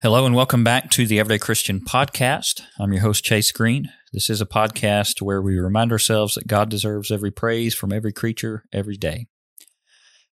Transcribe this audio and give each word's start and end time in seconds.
Hello 0.00 0.24
and 0.24 0.34
welcome 0.36 0.62
back 0.62 0.90
to 0.90 1.08
the 1.08 1.18
Everyday 1.18 1.40
Christian 1.40 1.80
Podcast. 1.80 2.60
I'm 2.78 2.92
your 2.92 3.02
host, 3.02 3.24
Chase 3.24 3.50
Green. 3.50 3.90
This 4.12 4.30
is 4.30 4.40
a 4.40 4.46
podcast 4.46 5.20
where 5.20 5.42
we 5.42 5.58
remind 5.58 5.90
ourselves 5.90 6.36
that 6.36 6.46
God 6.46 6.68
deserves 6.68 7.10
every 7.10 7.32
praise 7.32 7.74
from 7.74 7.92
every 7.92 8.12
creature 8.12 8.62
every 8.72 8.96
day. 8.96 9.26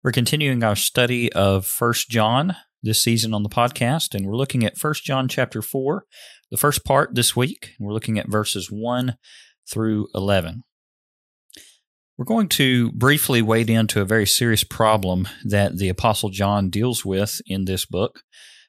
We're 0.04 0.12
continuing 0.12 0.66
our 0.66 0.76
study 0.76 1.32
of 1.32 1.66
First 1.66 2.10
John 2.10 2.58
this 2.82 3.02
season 3.02 3.34
on 3.34 3.44
the 3.44 3.48
podcast, 3.48 4.14
and 4.14 4.28
we're 4.28 4.36
looking 4.36 4.66
at 4.66 4.78
First 4.78 5.06
John 5.06 5.30
chapter 5.30 5.62
4, 5.62 6.04
the 6.52 6.58
first 6.58 6.84
part 6.84 7.16
this 7.16 7.34
week. 7.34 7.70
And 7.80 7.88
we're 7.88 7.94
looking 7.94 8.20
at 8.20 8.30
verses 8.30 8.70
1 8.70 9.16
through 9.72 10.10
11. 10.14 10.64
We're 12.18 12.26
going 12.26 12.50
to 12.50 12.92
briefly 12.92 13.42
wade 13.42 13.70
into 13.70 14.02
a 14.02 14.06
very 14.06 14.28
serious 14.28 14.66
problem 14.66 15.26
that 15.46 15.78
the 15.78 15.88
Apostle 15.88 16.32
John 16.32 16.70
deals 16.70 17.06
with 17.06 17.40
in 17.46 17.64
this 17.64 17.86
book 17.86 18.24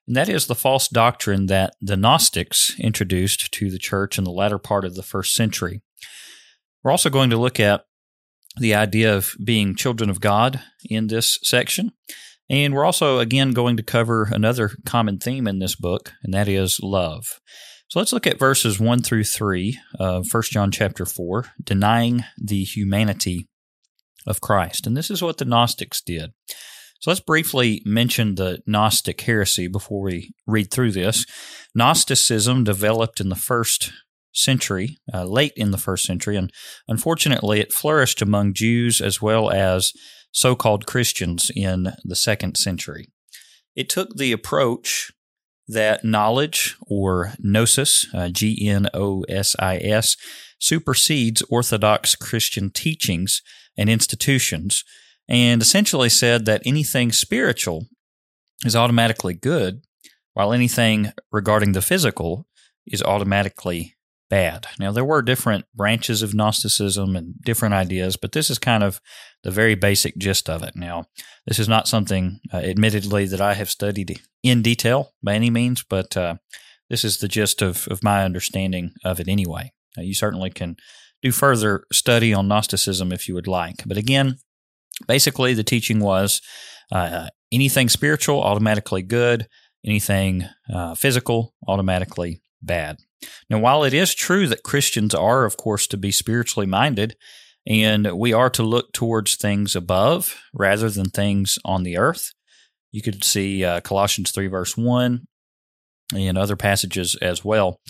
and 0.07 0.17
that 0.17 0.29
is 0.29 0.47
the 0.47 0.55
false 0.55 0.89
doctrine 0.89 1.47
that 1.47 1.75
the 1.81 1.97
Gnostics 1.97 2.79
introduced 2.79 3.53
to 3.53 3.71
the 3.71 3.79
church 3.79 4.19
in 4.19 4.25
the 4.25 4.31
latter 4.31 4.59
part 4.59 4.85
of 4.85 4.95
the 4.95 5.03
first 5.03 5.35
century. 5.35 5.81
We're 6.83 6.91
also 6.91 7.11
going 7.11 7.31
to 7.31 7.39
look 7.39 7.59
at 7.59 7.85
the 8.57 8.75
idea 8.75 9.17
of 9.17 9.35
being 9.43 9.75
children 9.75 10.11
of 10.11 10.21
God 10.21 10.61
in 10.89 11.07
this 11.07 11.39
section. 11.43 11.93
And 12.51 12.75
we're 12.75 12.85
also, 12.85 13.19
again, 13.19 13.53
going 13.53 13.77
to 13.79 13.83
cover 13.83 14.29
another 14.31 14.73
common 14.85 15.19
theme 15.19 15.47
in 15.47 15.59
this 15.59 15.75
book, 15.75 16.13
and 16.23 16.35
that 16.35 16.47
is 16.47 16.79
love. 16.83 17.41
So 17.89 17.99
let's 17.99 18.13
look 18.13 18.27
at 18.27 18.39
verses 18.39 18.79
1 18.79 19.03
through 19.03 19.25
3 19.25 19.79
of 19.99 20.27
1 20.31 20.43
John 20.51 20.71
chapter 20.71 21.07
4, 21.07 21.47
denying 21.63 22.25
the 22.37 22.65
humanity 22.65 23.49
of 24.27 24.41
Christ. 24.41 24.87
And 24.87 24.97
this 24.97 25.11
is 25.11 25.23
what 25.23 25.39
the 25.39 25.45
Gnostics 25.45 26.03
did. 26.03 26.33
So 27.05 27.11
let's 27.11 27.21
briefly 27.21 27.83
mention 27.85 28.37
the 28.37 28.63
Gnostic 28.67 29.21
heresy 29.21 29.69
before 29.69 30.01
we 30.01 30.33
read 30.47 30.71
through 30.71 30.93
this. 30.93 31.27
Gnosticism 31.75 32.65
developed 32.65 33.21
in 33.21 33.29
the 33.29 33.35
first 33.35 33.93
century, 34.33 34.97
uh, 35.13 35.25
late 35.25 35.53
in 35.55 35.71
the 35.71 35.77
first 35.77 36.07
century, 36.07 36.35
and 36.35 36.51
unfortunately 36.89 37.61
it 37.61 37.75
flourished 37.75 38.23
among 38.23 38.55
Jews 38.55 39.03
as 39.03 39.21
well 39.21 39.51
as 39.51 39.93
so 40.33 40.57
called 40.57 40.87
Christians 40.87 41.51
in 41.55 41.93
the 42.05 42.17
second 42.17 42.57
century. 42.57 43.11
It 43.77 43.91
took 43.91 44.17
the 44.17 44.33
approach 44.33 45.13
that 45.69 46.07
knowledge 46.07 46.75
or 46.87 47.35
gnosis, 47.39 48.07
uh, 48.15 48.31
G 48.31 48.67
N 48.67 48.89
O 48.95 49.27
S 49.29 49.55
I 49.59 49.77
S, 49.77 50.17
supersedes 50.59 51.43
Orthodox 51.51 52.15
Christian 52.15 52.71
teachings 52.71 53.43
and 53.77 53.91
institutions 53.91 54.85
and 55.29 55.63
essentially 55.63 56.09
said 56.09 56.45
that 56.47 56.63
anything 56.65 57.13
spiritual 57.13 57.87
is 58.65 58.77
automatically 58.77 59.35
good, 59.35 59.83
while 60.35 60.53
anything 60.53 61.13
regarding 61.33 61.73
the 61.73 61.83
physical 61.83 62.47
is 62.87 63.03
automatically 63.03 63.95
bad. 64.31 64.67
Now, 64.79 64.91
there 64.91 65.05
were 65.05 65.23
different 65.23 65.65
branches 65.75 66.23
of 66.23 66.35
Gnosticism 66.35 67.15
and 67.15 67.35
different 67.43 67.75
ideas, 67.75 68.17
but 68.17 68.33
this 68.33 68.51
is 68.51 68.59
kind 68.59 68.83
of 68.83 69.01
the 69.43 69.51
very 69.51 69.75
basic 69.75 70.17
gist 70.19 70.49
of 70.49 70.63
it. 70.63 70.75
Now, 70.75 71.05
this 71.47 71.59
is 71.59 71.69
not 71.69 71.89
something, 71.89 72.41
uh, 72.53 72.59
admittedly, 72.59 73.27
that 73.27 73.41
I 73.41 73.55
have 73.55 73.71
studied 73.71 74.21
in 74.43 74.63
detail 74.63 75.13
by 75.23 75.35
any 75.35 75.51
means, 75.51 75.85
but 75.89 76.17
uh, 76.17 76.37
this 76.91 77.05
is 77.05 77.19
the 77.19 77.29
gist 77.29 77.63
of, 77.63 77.87
of 77.89 78.03
my 78.03 78.25
understanding 78.25 78.93
of 79.05 79.21
it 79.21 79.29
anyway. 79.29 79.73
Uh, 79.97 80.03
you 80.03 80.15
certainly 80.15 80.51
can 80.51 80.77
do 81.23 81.31
further 81.31 81.85
study 81.93 82.35
on 82.35 82.49
Gnosticism 82.49 83.13
if 83.13 83.29
you 83.29 83.35
would 83.35 83.47
like. 83.47 83.83
But 83.87 83.97
again, 83.97 84.39
basically 85.07 85.55
the 85.55 85.65
teaching 85.65 86.01
was 86.01 86.41
uh, 86.93 87.29
anything 87.53 87.89
spiritual 87.89 88.43
automatically 88.43 89.03
good. 89.03 89.47
Anything 89.87 90.47
uh, 90.73 90.95
physical 90.95 91.55
automatically 91.69 92.41
bad. 92.63 92.99
Now 93.51 93.59
while 93.59 93.85
it 93.85 93.93
is 93.93 94.15
true 94.15 94.47
that 94.49 94.63
christians 94.63 95.15
are 95.15 95.45
of 95.45 95.57
course 95.57 95.87
to 95.89 95.97
be 95.97 96.11
spiritually 96.11 96.67
minded 96.67 97.17
and 97.67 98.13
we 98.13 98.33
are 98.33 98.51
to 98.51 98.63
look 98.63 98.93
towards 98.93 99.37
things 99.37 99.77
above 99.77 100.41
rather 100.53 100.91
than 100.91 101.11
things 101.11 101.59
on 101.65 101.83
the 101.83 101.97
earth 101.97 102.33
you 102.93 103.03
could 103.03 103.25
see 103.25 103.65
uh, 103.65 103.81
colossians 103.81 104.31
3 104.31 104.47
verse 104.47 104.77
1 104.77 105.27
and 106.15 106.39
other 106.39 106.57
passages 106.57 107.17
as 107.23 107.45
well. 107.45 107.81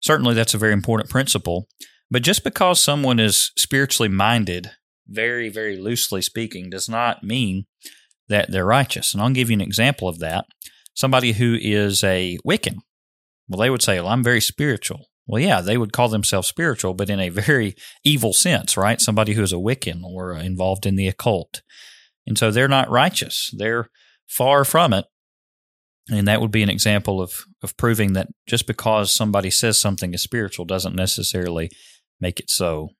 Certainly 0.00 0.34
that's 0.34 0.54
a 0.54 0.58
very 0.58 0.72
important 0.72 1.10
principle 1.10 1.68
but 2.10 2.22
just 2.22 2.42
because 2.42 2.80
someone 2.80 3.20
is 3.20 3.52
spiritually 3.56 4.08
minded 4.08 4.72
very, 5.10 5.48
very 5.48 5.76
loosely 5.76 6.22
speaking, 6.22 6.70
does 6.70 6.88
not 6.88 7.22
mean 7.22 7.66
that 8.28 8.50
they're 8.50 8.64
righteous. 8.64 9.12
And 9.12 9.22
I'll 9.22 9.30
give 9.30 9.50
you 9.50 9.54
an 9.54 9.60
example 9.60 10.08
of 10.08 10.20
that. 10.20 10.46
Somebody 10.94 11.32
who 11.32 11.56
is 11.60 12.02
a 12.04 12.38
Wiccan, 12.46 12.76
well, 13.48 13.60
they 13.60 13.70
would 13.70 13.82
say, 13.82 14.00
Well, 14.00 14.08
I'm 14.08 14.22
very 14.22 14.40
spiritual. 14.40 15.06
Well, 15.26 15.42
yeah, 15.42 15.60
they 15.60 15.76
would 15.76 15.92
call 15.92 16.08
themselves 16.08 16.48
spiritual, 16.48 16.94
but 16.94 17.10
in 17.10 17.20
a 17.20 17.28
very 17.28 17.74
evil 18.04 18.32
sense, 18.32 18.76
right? 18.76 19.00
Somebody 19.00 19.34
who 19.34 19.42
is 19.42 19.52
a 19.52 19.56
Wiccan 19.56 20.02
or 20.02 20.32
involved 20.34 20.86
in 20.86 20.96
the 20.96 21.06
occult. 21.06 21.62
And 22.26 22.36
so 22.36 22.50
they're 22.50 22.68
not 22.68 22.90
righteous. 22.90 23.50
They're 23.56 23.90
far 24.26 24.64
from 24.64 24.92
it. 24.92 25.04
And 26.10 26.26
that 26.26 26.40
would 26.40 26.50
be 26.50 26.62
an 26.62 26.70
example 26.70 27.22
of, 27.22 27.44
of 27.62 27.76
proving 27.76 28.14
that 28.14 28.28
just 28.48 28.66
because 28.66 29.12
somebody 29.12 29.50
says 29.50 29.78
something 29.80 30.14
is 30.14 30.22
spiritual 30.22 30.64
doesn't 30.64 30.96
necessarily 30.96 31.70
make 32.20 32.40
it 32.40 32.50
so. 32.50 32.90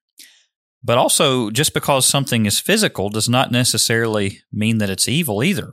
But 0.83 0.99
also, 0.99 1.51
just 1.51 1.75
because 1.75 2.07
something 2.07 2.47
is 2.47 2.59
physical 2.59 3.11
does 3.11 3.29
not 3.29 3.53
necessarily 3.53 4.41
mean 4.51 4.79
that 4.79 4.91
it's 4.91 5.09
evil 5.09 5.45
either. 5.45 5.73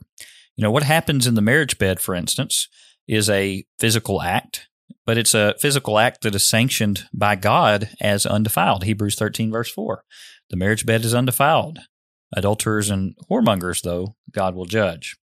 You 0.56 0.62
know, 0.62 0.70
what 0.70 0.82
happens 0.82 1.26
in 1.26 1.34
the 1.34 1.40
marriage 1.40 1.78
bed, 1.78 2.00
for 2.00 2.14
instance, 2.14 2.68
is 3.06 3.30
a 3.30 3.64
physical 3.78 4.20
act, 4.20 4.68
but 5.06 5.16
it's 5.16 5.34
a 5.34 5.54
physical 5.60 5.98
act 5.98 6.22
that 6.22 6.34
is 6.34 6.48
sanctioned 6.48 7.04
by 7.14 7.36
God 7.36 7.90
as 8.00 8.26
undefiled. 8.26 8.84
Hebrews 8.84 9.14
13, 9.14 9.50
verse 9.50 9.70
4. 9.70 10.04
The 10.50 10.56
marriage 10.56 10.84
bed 10.84 11.04
is 11.04 11.14
undefiled. 11.14 11.78
Adulterers 12.34 12.90
and 12.90 13.14
whoremongers, 13.30 13.82
though, 13.82 14.16
God 14.30 14.54
will 14.54 14.66
judge. 14.66 15.16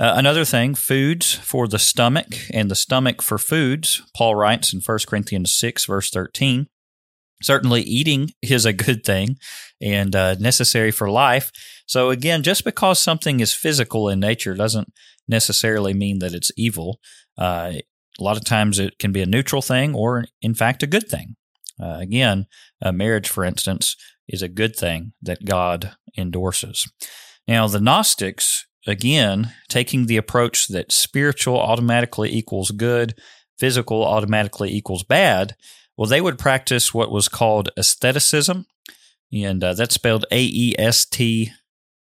Uh, 0.00 0.14
another 0.16 0.44
thing, 0.44 0.74
foods 0.74 1.34
for 1.34 1.68
the 1.68 1.78
stomach 1.78 2.34
and 2.52 2.68
the 2.68 2.74
stomach 2.74 3.22
for 3.22 3.38
foods. 3.38 4.02
Paul 4.16 4.34
writes 4.34 4.72
in 4.72 4.80
1 4.80 4.98
Corinthians 5.06 5.54
6, 5.54 5.84
verse 5.84 6.10
13 6.10 6.66
Certainly, 7.44 7.82
eating 7.82 8.30
is 8.42 8.64
a 8.64 8.72
good 8.72 9.04
thing 9.04 9.36
and 9.80 10.14
uh, 10.16 10.34
necessary 10.36 10.90
for 10.90 11.10
life. 11.10 11.50
So, 11.86 12.10
again, 12.10 12.42
just 12.42 12.64
because 12.64 12.98
something 12.98 13.40
is 13.40 13.52
physical 13.52 14.08
in 14.08 14.20
nature 14.20 14.54
doesn't 14.54 14.92
necessarily 15.28 15.94
mean 15.94 16.18
that 16.20 16.34
it's 16.34 16.52
evil. 16.56 17.00
Uh, 17.36 17.72
a 18.18 18.22
lot 18.22 18.36
of 18.36 18.44
times 18.44 18.78
it 18.78 18.98
can 18.98 19.12
be 19.12 19.22
a 19.22 19.26
neutral 19.26 19.62
thing 19.62 19.94
or, 19.94 20.24
in 20.40 20.54
fact, 20.54 20.82
a 20.82 20.86
good 20.86 21.08
thing. 21.08 21.36
Uh, 21.82 21.98
again, 22.00 22.46
marriage, 22.92 23.28
for 23.28 23.44
instance, 23.44 23.96
is 24.28 24.42
a 24.42 24.48
good 24.48 24.76
thing 24.76 25.12
that 25.20 25.44
God 25.44 25.96
endorses. 26.16 26.88
Now, 27.46 27.66
the 27.66 27.80
Gnostics, 27.80 28.66
again, 28.86 29.52
taking 29.68 30.06
the 30.06 30.16
approach 30.16 30.68
that 30.68 30.92
spiritual 30.92 31.58
automatically 31.58 32.32
equals 32.32 32.70
good, 32.70 33.14
physical 33.58 34.04
automatically 34.04 34.72
equals 34.72 35.04
bad, 35.04 35.56
well, 35.96 36.08
they 36.08 36.20
would 36.20 36.38
practice 36.38 36.92
what 36.92 37.10
was 37.10 37.28
called 37.28 37.70
aestheticism, 37.78 38.66
and 39.32 39.64
uh, 39.64 39.74
that's 39.74 39.94
spelled 39.94 40.24
A 40.30 40.42
E 40.42 40.74
S 40.78 41.04
T 41.04 41.52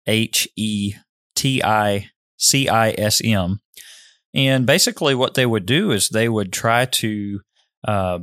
H 0.08 0.48
E 0.56 0.94
T 1.36 1.64
I 1.64 2.10
C 2.38 2.70
I 2.70 2.92
S 2.98 3.22
M. 3.24 3.60
And 4.34 4.66
basically, 4.66 5.16
what 5.16 5.34
they 5.34 5.46
would 5.46 5.66
do 5.66 5.92
is 5.92 6.10
they 6.10 6.30
would 6.30 6.54
try 6.54 6.86
to 6.86 7.42
uh, 7.88 8.20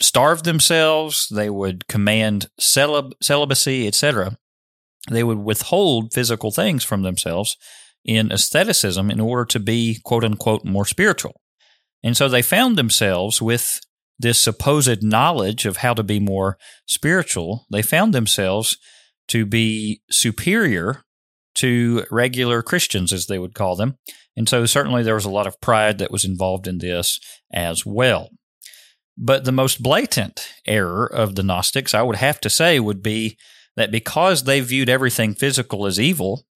starve 0.00 0.42
themselves. 0.42 1.28
They 1.28 1.50
would 1.50 1.86
command 1.86 2.48
celib- 2.60 3.12
celibacy, 3.22 3.86
etc. 3.86 4.38
They 5.10 5.22
would 5.22 5.38
withhold 5.38 6.12
physical 6.12 6.50
things 6.50 6.84
from 6.84 7.02
themselves 7.02 7.56
in 8.04 8.32
aestheticism 8.32 9.10
in 9.10 9.20
order 9.20 9.44
to 9.44 9.60
be 9.60 10.00
quote 10.04 10.24
unquote 10.24 10.64
more 10.64 10.86
spiritual. 10.86 11.40
And 12.02 12.16
so 12.16 12.28
they 12.28 12.42
found 12.42 12.76
themselves 12.76 13.42
with 13.42 13.80
this 14.18 14.40
supposed 14.40 15.02
knowledge 15.02 15.66
of 15.66 15.78
how 15.78 15.94
to 15.94 16.02
be 16.02 16.20
more 16.20 16.56
spiritual. 16.86 17.66
They 17.70 17.82
found 17.82 18.14
themselves 18.14 18.78
to 19.28 19.44
be 19.44 20.00
superior 20.10 21.02
to 21.56 22.04
regular 22.10 22.62
Christians, 22.62 23.12
as 23.12 23.26
they 23.26 23.38
would 23.38 23.54
call 23.54 23.76
them. 23.76 23.98
And 24.36 24.48
so 24.48 24.66
certainly 24.66 25.02
there 25.02 25.14
was 25.14 25.24
a 25.24 25.30
lot 25.30 25.46
of 25.46 25.60
pride 25.60 25.98
that 25.98 26.10
was 26.10 26.24
involved 26.24 26.66
in 26.66 26.78
this 26.78 27.18
as 27.52 27.84
well. 27.84 28.30
But 29.16 29.44
the 29.44 29.52
most 29.52 29.82
blatant 29.82 30.52
error 30.66 31.06
of 31.06 31.34
the 31.34 31.42
Gnostics, 31.42 31.94
I 31.94 32.02
would 32.02 32.16
have 32.16 32.38
to 32.40 32.50
say, 32.50 32.78
would 32.78 33.02
be 33.02 33.38
that 33.74 33.90
because 33.90 34.44
they 34.44 34.60
viewed 34.60 34.90
everything 34.90 35.34
physical 35.34 35.86
as 35.86 35.98
evil, 35.98 36.46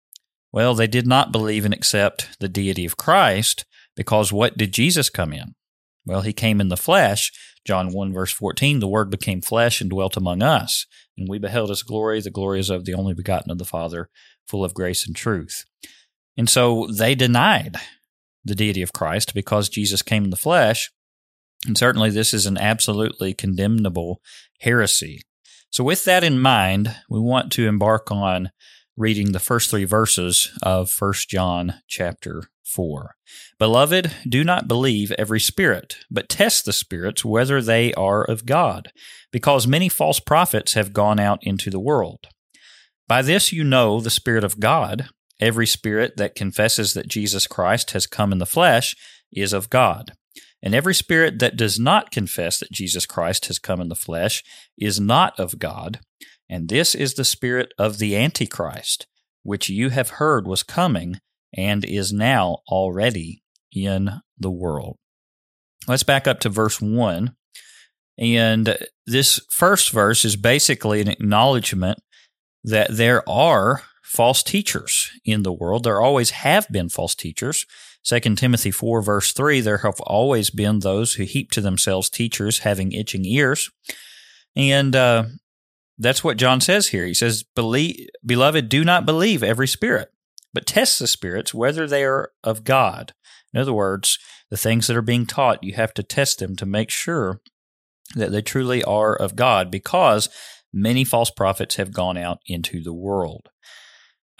well, 0.52 0.74
they 0.74 0.86
did 0.86 1.06
not 1.06 1.32
believe 1.32 1.64
and 1.64 1.72
accept 1.72 2.38
the 2.38 2.48
deity 2.48 2.84
of 2.84 2.96
Christ, 2.96 3.64
because 4.00 4.32
what 4.32 4.56
did 4.56 4.72
Jesus 4.72 5.10
come 5.10 5.30
in? 5.30 5.54
Well, 6.06 6.22
he 6.22 6.32
came 6.32 6.58
in 6.58 6.68
the 6.68 6.76
flesh. 6.78 7.30
John 7.66 7.92
1, 7.92 8.14
verse 8.14 8.32
14, 8.32 8.80
the 8.80 8.88
Word 8.88 9.10
became 9.10 9.42
flesh 9.42 9.82
and 9.82 9.90
dwelt 9.90 10.16
among 10.16 10.42
us, 10.42 10.86
and 11.18 11.28
we 11.28 11.38
beheld 11.38 11.68
his 11.68 11.82
glory. 11.82 12.18
The 12.22 12.30
glory 12.30 12.60
is 12.60 12.70
of 12.70 12.86
the 12.86 12.94
only 12.94 13.12
begotten 13.12 13.50
of 13.50 13.58
the 13.58 13.66
Father, 13.66 14.08
full 14.48 14.64
of 14.64 14.72
grace 14.72 15.06
and 15.06 15.14
truth. 15.14 15.66
And 16.34 16.48
so 16.48 16.86
they 16.86 17.14
denied 17.14 17.76
the 18.42 18.54
deity 18.54 18.80
of 18.80 18.94
Christ 18.94 19.34
because 19.34 19.68
Jesus 19.68 20.00
came 20.00 20.24
in 20.24 20.30
the 20.30 20.36
flesh. 20.36 20.90
And 21.66 21.76
certainly 21.76 22.08
this 22.08 22.32
is 22.32 22.46
an 22.46 22.56
absolutely 22.56 23.34
condemnable 23.34 24.22
heresy. 24.60 25.20
So, 25.68 25.84
with 25.84 26.06
that 26.06 26.24
in 26.24 26.40
mind, 26.40 26.96
we 27.10 27.20
want 27.20 27.52
to 27.52 27.68
embark 27.68 28.10
on 28.10 28.50
reading 28.96 29.32
the 29.32 29.38
first 29.40 29.68
three 29.70 29.84
verses 29.84 30.58
of 30.62 30.90
1 30.98 31.12
John 31.28 31.74
chapter 31.86 32.44
4. 32.70 33.14
Beloved, 33.58 34.12
do 34.28 34.44
not 34.44 34.68
believe 34.68 35.12
every 35.12 35.40
spirit, 35.40 35.98
but 36.10 36.28
test 36.28 36.64
the 36.64 36.72
spirits 36.72 37.24
whether 37.24 37.60
they 37.60 37.92
are 37.94 38.24
of 38.24 38.46
God, 38.46 38.92
because 39.32 39.66
many 39.66 39.88
false 39.88 40.20
prophets 40.20 40.74
have 40.74 40.92
gone 40.92 41.18
out 41.20 41.40
into 41.42 41.70
the 41.70 41.80
world. 41.80 42.28
By 43.08 43.22
this 43.22 43.52
you 43.52 43.64
know 43.64 44.00
the 44.00 44.08
Spirit 44.08 44.44
of 44.44 44.60
God. 44.60 45.08
Every 45.40 45.66
spirit 45.66 46.16
that 46.18 46.34
confesses 46.34 46.92
that 46.92 47.08
Jesus 47.08 47.46
Christ 47.46 47.90
has 47.90 48.06
come 48.06 48.30
in 48.30 48.38
the 48.38 48.46
flesh 48.46 48.94
is 49.32 49.52
of 49.52 49.70
God. 49.70 50.12
And 50.62 50.74
every 50.74 50.94
spirit 50.94 51.38
that 51.38 51.56
does 51.56 51.78
not 51.78 52.10
confess 52.10 52.60
that 52.60 52.70
Jesus 52.70 53.06
Christ 53.06 53.46
has 53.46 53.58
come 53.58 53.80
in 53.80 53.88
the 53.88 53.94
flesh 53.94 54.44
is 54.78 55.00
not 55.00 55.38
of 55.40 55.58
God. 55.58 56.00
And 56.48 56.68
this 56.68 56.94
is 56.94 57.14
the 57.14 57.24
spirit 57.24 57.72
of 57.78 57.98
the 57.98 58.16
Antichrist, 58.16 59.06
which 59.42 59.68
you 59.68 59.88
have 59.88 60.10
heard 60.10 60.46
was 60.46 60.62
coming 60.62 61.18
and 61.56 61.84
is 61.84 62.12
now 62.12 62.58
already 62.68 63.42
in 63.72 64.10
the 64.38 64.50
world. 64.50 64.96
Let's 65.86 66.02
back 66.02 66.26
up 66.26 66.40
to 66.40 66.48
verse 66.48 66.80
1. 66.80 67.34
And 68.18 68.76
this 69.06 69.40
first 69.50 69.90
verse 69.90 70.24
is 70.24 70.36
basically 70.36 71.00
an 71.00 71.08
acknowledgement 71.08 71.98
that 72.62 72.88
there 72.90 73.26
are 73.28 73.82
false 74.02 74.42
teachers 74.42 75.10
in 75.24 75.42
the 75.42 75.52
world. 75.52 75.84
There 75.84 76.00
always 76.00 76.30
have 76.30 76.68
been 76.70 76.88
false 76.88 77.14
teachers. 77.14 77.64
2 78.04 78.20
Timothy 78.34 78.70
4, 78.70 79.02
verse 79.02 79.32
3 79.32 79.60
there 79.60 79.78
have 79.78 80.00
always 80.00 80.50
been 80.50 80.80
those 80.80 81.14
who 81.14 81.24
heap 81.24 81.50
to 81.52 81.60
themselves 81.60 82.10
teachers 82.10 82.60
having 82.60 82.92
itching 82.92 83.24
ears. 83.24 83.70
And 84.56 84.96
uh, 84.96 85.24
that's 85.98 86.24
what 86.24 86.38
John 86.38 86.60
says 86.60 86.88
here. 86.88 87.06
He 87.06 87.14
says, 87.14 87.44
Beloved, 87.54 88.68
do 88.68 88.84
not 88.84 89.06
believe 89.06 89.42
every 89.42 89.68
spirit, 89.68 90.10
but 90.52 90.66
test 90.66 90.98
the 90.98 91.06
spirits 91.06 91.54
whether 91.54 91.86
they 91.86 92.04
are 92.04 92.32
of 92.42 92.64
God. 92.64 93.12
In 93.52 93.60
other 93.60 93.72
words, 93.72 94.18
the 94.50 94.56
things 94.56 94.86
that 94.86 94.96
are 94.96 95.02
being 95.02 95.26
taught, 95.26 95.62
you 95.62 95.74
have 95.74 95.94
to 95.94 96.02
test 96.02 96.38
them 96.38 96.56
to 96.56 96.66
make 96.66 96.90
sure 96.90 97.40
that 98.14 98.32
they 98.32 98.42
truly 98.42 98.82
are 98.84 99.14
of 99.14 99.36
God 99.36 99.70
because 99.70 100.28
many 100.72 101.04
false 101.04 101.30
prophets 101.30 101.76
have 101.76 101.92
gone 101.92 102.16
out 102.16 102.38
into 102.46 102.82
the 102.82 102.94
world. 102.94 103.48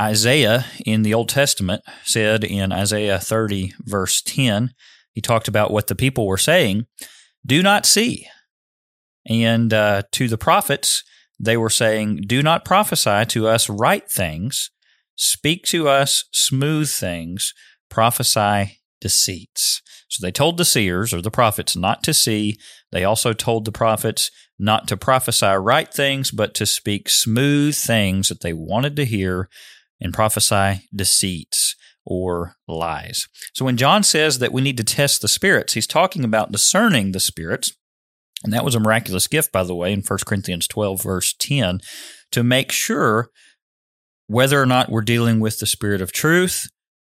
Isaiah 0.00 0.64
in 0.86 1.02
the 1.02 1.14
Old 1.14 1.28
Testament 1.28 1.82
said 2.04 2.42
in 2.42 2.72
Isaiah 2.72 3.18
30, 3.18 3.74
verse 3.80 4.22
10, 4.22 4.72
he 5.12 5.20
talked 5.20 5.48
about 5.48 5.70
what 5.70 5.88
the 5.88 5.94
people 5.94 6.26
were 6.26 6.38
saying 6.38 6.86
do 7.44 7.62
not 7.62 7.86
see. 7.86 8.26
And 9.26 9.72
uh, 9.72 10.02
to 10.12 10.28
the 10.28 10.38
prophets, 10.38 11.02
they 11.38 11.56
were 11.56 11.70
saying, 11.70 12.24
Do 12.26 12.42
not 12.42 12.64
prophesy 12.64 13.24
to 13.26 13.48
us 13.48 13.68
right 13.68 14.08
things, 14.10 14.70
Speak 15.22 15.64
to 15.64 15.86
us 15.86 16.24
smooth 16.32 16.88
things, 16.88 17.52
prophesy 17.90 18.80
deceits. 19.02 19.82
So 20.08 20.24
they 20.24 20.32
told 20.32 20.56
the 20.56 20.64
seers 20.64 21.12
or 21.12 21.20
the 21.20 21.30
prophets 21.30 21.76
not 21.76 22.02
to 22.04 22.14
see. 22.14 22.56
They 22.90 23.04
also 23.04 23.34
told 23.34 23.66
the 23.66 23.70
prophets 23.70 24.30
not 24.58 24.88
to 24.88 24.96
prophesy 24.96 25.44
right 25.44 25.92
things, 25.92 26.30
but 26.30 26.54
to 26.54 26.64
speak 26.64 27.10
smooth 27.10 27.76
things 27.76 28.30
that 28.30 28.40
they 28.40 28.54
wanted 28.54 28.96
to 28.96 29.04
hear 29.04 29.50
and 30.00 30.14
prophesy 30.14 30.88
deceits 30.96 31.76
or 32.06 32.56
lies. 32.66 33.28
So 33.52 33.66
when 33.66 33.76
John 33.76 34.02
says 34.02 34.38
that 34.38 34.52
we 34.54 34.62
need 34.62 34.78
to 34.78 34.84
test 34.84 35.20
the 35.20 35.28
spirits, 35.28 35.74
he's 35.74 35.86
talking 35.86 36.24
about 36.24 36.50
discerning 36.50 37.12
the 37.12 37.20
spirits. 37.20 37.76
And 38.42 38.54
that 38.54 38.64
was 38.64 38.74
a 38.74 38.80
miraculous 38.80 39.26
gift, 39.26 39.52
by 39.52 39.64
the 39.64 39.74
way, 39.74 39.92
in 39.92 40.00
1 40.00 40.18
Corinthians 40.24 40.66
12, 40.66 41.02
verse 41.02 41.34
10, 41.34 41.80
to 42.30 42.42
make 42.42 42.72
sure 42.72 43.28
whether 44.30 44.62
or 44.62 44.66
not 44.66 44.88
we're 44.88 45.00
dealing 45.00 45.40
with 45.40 45.58
the 45.58 45.66
spirit 45.66 46.00
of 46.00 46.12
truth. 46.12 46.68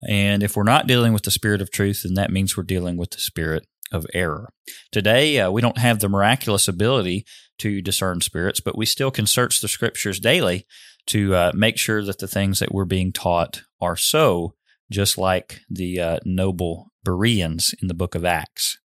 And 0.08 0.44
if 0.44 0.56
we're 0.56 0.62
not 0.62 0.86
dealing 0.86 1.14
with 1.14 1.24
the 1.24 1.32
spirit 1.32 1.62
of 1.62 1.72
truth, 1.72 2.02
then 2.04 2.14
that 2.14 2.30
means 2.32 2.56
we're 2.56 2.62
dealing 2.62 2.96
with 2.96 3.10
the 3.10 3.18
spirit 3.18 3.66
of 3.92 4.06
error. 4.14 4.50
Today, 4.92 5.40
uh, 5.40 5.50
we 5.50 5.60
don't 5.60 5.80
have 5.80 6.00
the 6.00 6.10
miraculous 6.10 6.68
ability 6.68 7.26
to 7.58 7.82
discern 7.82 8.22
spirits, 8.22 8.60
but 8.60 8.78
we 8.78 8.86
still 8.86 9.10
can 9.10 9.26
search 9.26 9.62
the 9.62 9.68
scriptures 9.68 10.20
daily 10.20 10.68
to 11.08 11.34
uh, 11.34 11.52
make 11.56 11.80
sure 11.80 12.04
that 12.04 12.20
the 12.20 12.28
things 12.28 12.60
that 12.60 12.72
we're 12.72 12.86
being 12.86 13.12
taught 13.12 13.64
are 13.82 13.96
so, 13.96 14.54
just 14.92 15.18
like 15.18 15.62
the 15.72 16.00
uh, 16.00 16.20
noble 16.24 16.92
Bereans 17.04 17.74
in 17.82 17.88
the 17.88 17.96
book 17.96 18.14
of 18.14 18.26
Acts. 18.26 18.78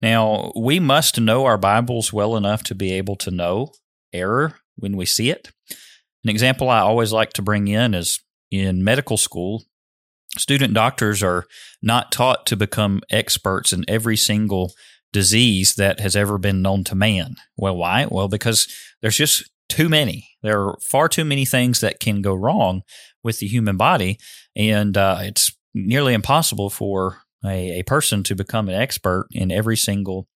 Now, 0.00 0.50
we 0.56 0.80
must 0.80 1.20
know 1.20 1.44
our 1.44 1.58
Bibles 1.58 2.10
well 2.10 2.36
enough 2.36 2.62
to 2.64 2.74
be 2.74 2.90
able 2.94 3.16
to 3.16 3.30
know 3.30 3.72
error 4.14 4.54
when 4.76 4.96
we 4.96 5.04
see 5.04 5.28
it. 5.28 5.50
An 6.24 6.30
example 6.30 6.68
I 6.68 6.80
always 6.80 7.12
like 7.12 7.32
to 7.34 7.42
bring 7.42 7.68
in 7.68 7.94
is 7.94 8.20
in 8.50 8.84
medical 8.84 9.16
school, 9.16 9.64
student 10.36 10.74
doctors 10.74 11.22
are 11.22 11.46
not 11.82 12.12
taught 12.12 12.46
to 12.46 12.56
become 12.56 13.00
experts 13.10 13.72
in 13.72 13.84
every 13.88 14.16
single 14.16 14.72
disease 15.12 15.74
that 15.74 16.00
has 16.00 16.14
ever 16.14 16.38
been 16.38 16.62
known 16.62 16.84
to 16.84 16.94
man. 16.94 17.36
Well, 17.56 17.76
why? 17.76 18.06
Well, 18.08 18.28
because 18.28 18.68
there's 19.02 19.16
just 19.16 19.50
too 19.68 19.88
many. 19.88 20.28
There 20.42 20.60
are 20.62 20.78
far 20.88 21.08
too 21.08 21.24
many 21.24 21.44
things 21.44 21.80
that 21.80 22.00
can 22.00 22.22
go 22.22 22.34
wrong 22.34 22.82
with 23.22 23.38
the 23.38 23.46
human 23.46 23.76
body, 23.76 24.18
and 24.56 24.96
uh, 24.96 25.18
it's 25.22 25.56
nearly 25.74 26.14
impossible 26.14 26.70
for 26.70 27.22
a, 27.44 27.80
a, 27.80 27.82
person 27.84 28.22
to 28.24 28.34
become 28.34 28.68
an 28.68 28.74
expert 28.74 29.26
in 29.30 29.52
every 29.52 29.76
single 29.76 30.26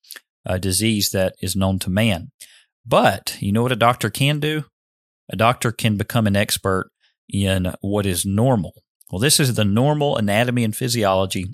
uh, 0.46 0.58
disease 0.58 1.10
that 1.10 1.34
is 1.40 1.56
known 1.56 1.78
to 1.80 1.90
man. 1.90 2.30
But 2.86 3.36
you 3.40 3.52
know 3.52 3.62
what 3.62 3.72
a 3.72 3.76
doctor 3.76 4.10
can 4.10 4.40
do? 4.40 4.64
A 5.30 5.36
doctor 5.36 5.72
can 5.72 5.96
become 5.96 6.26
an 6.26 6.36
expert 6.36 6.90
in 7.28 7.72
what 7.80 8.06
is 8.06 8.24
normal. 8.24 8.72
Well, 9.10 9.20
this 9.20 9.40
is 9.40 9.54
the 9.54 9.64
normal 9.64 10.16
anatomy 10.16 10.64
and 10.64 10.74
physiology 10.74 11.46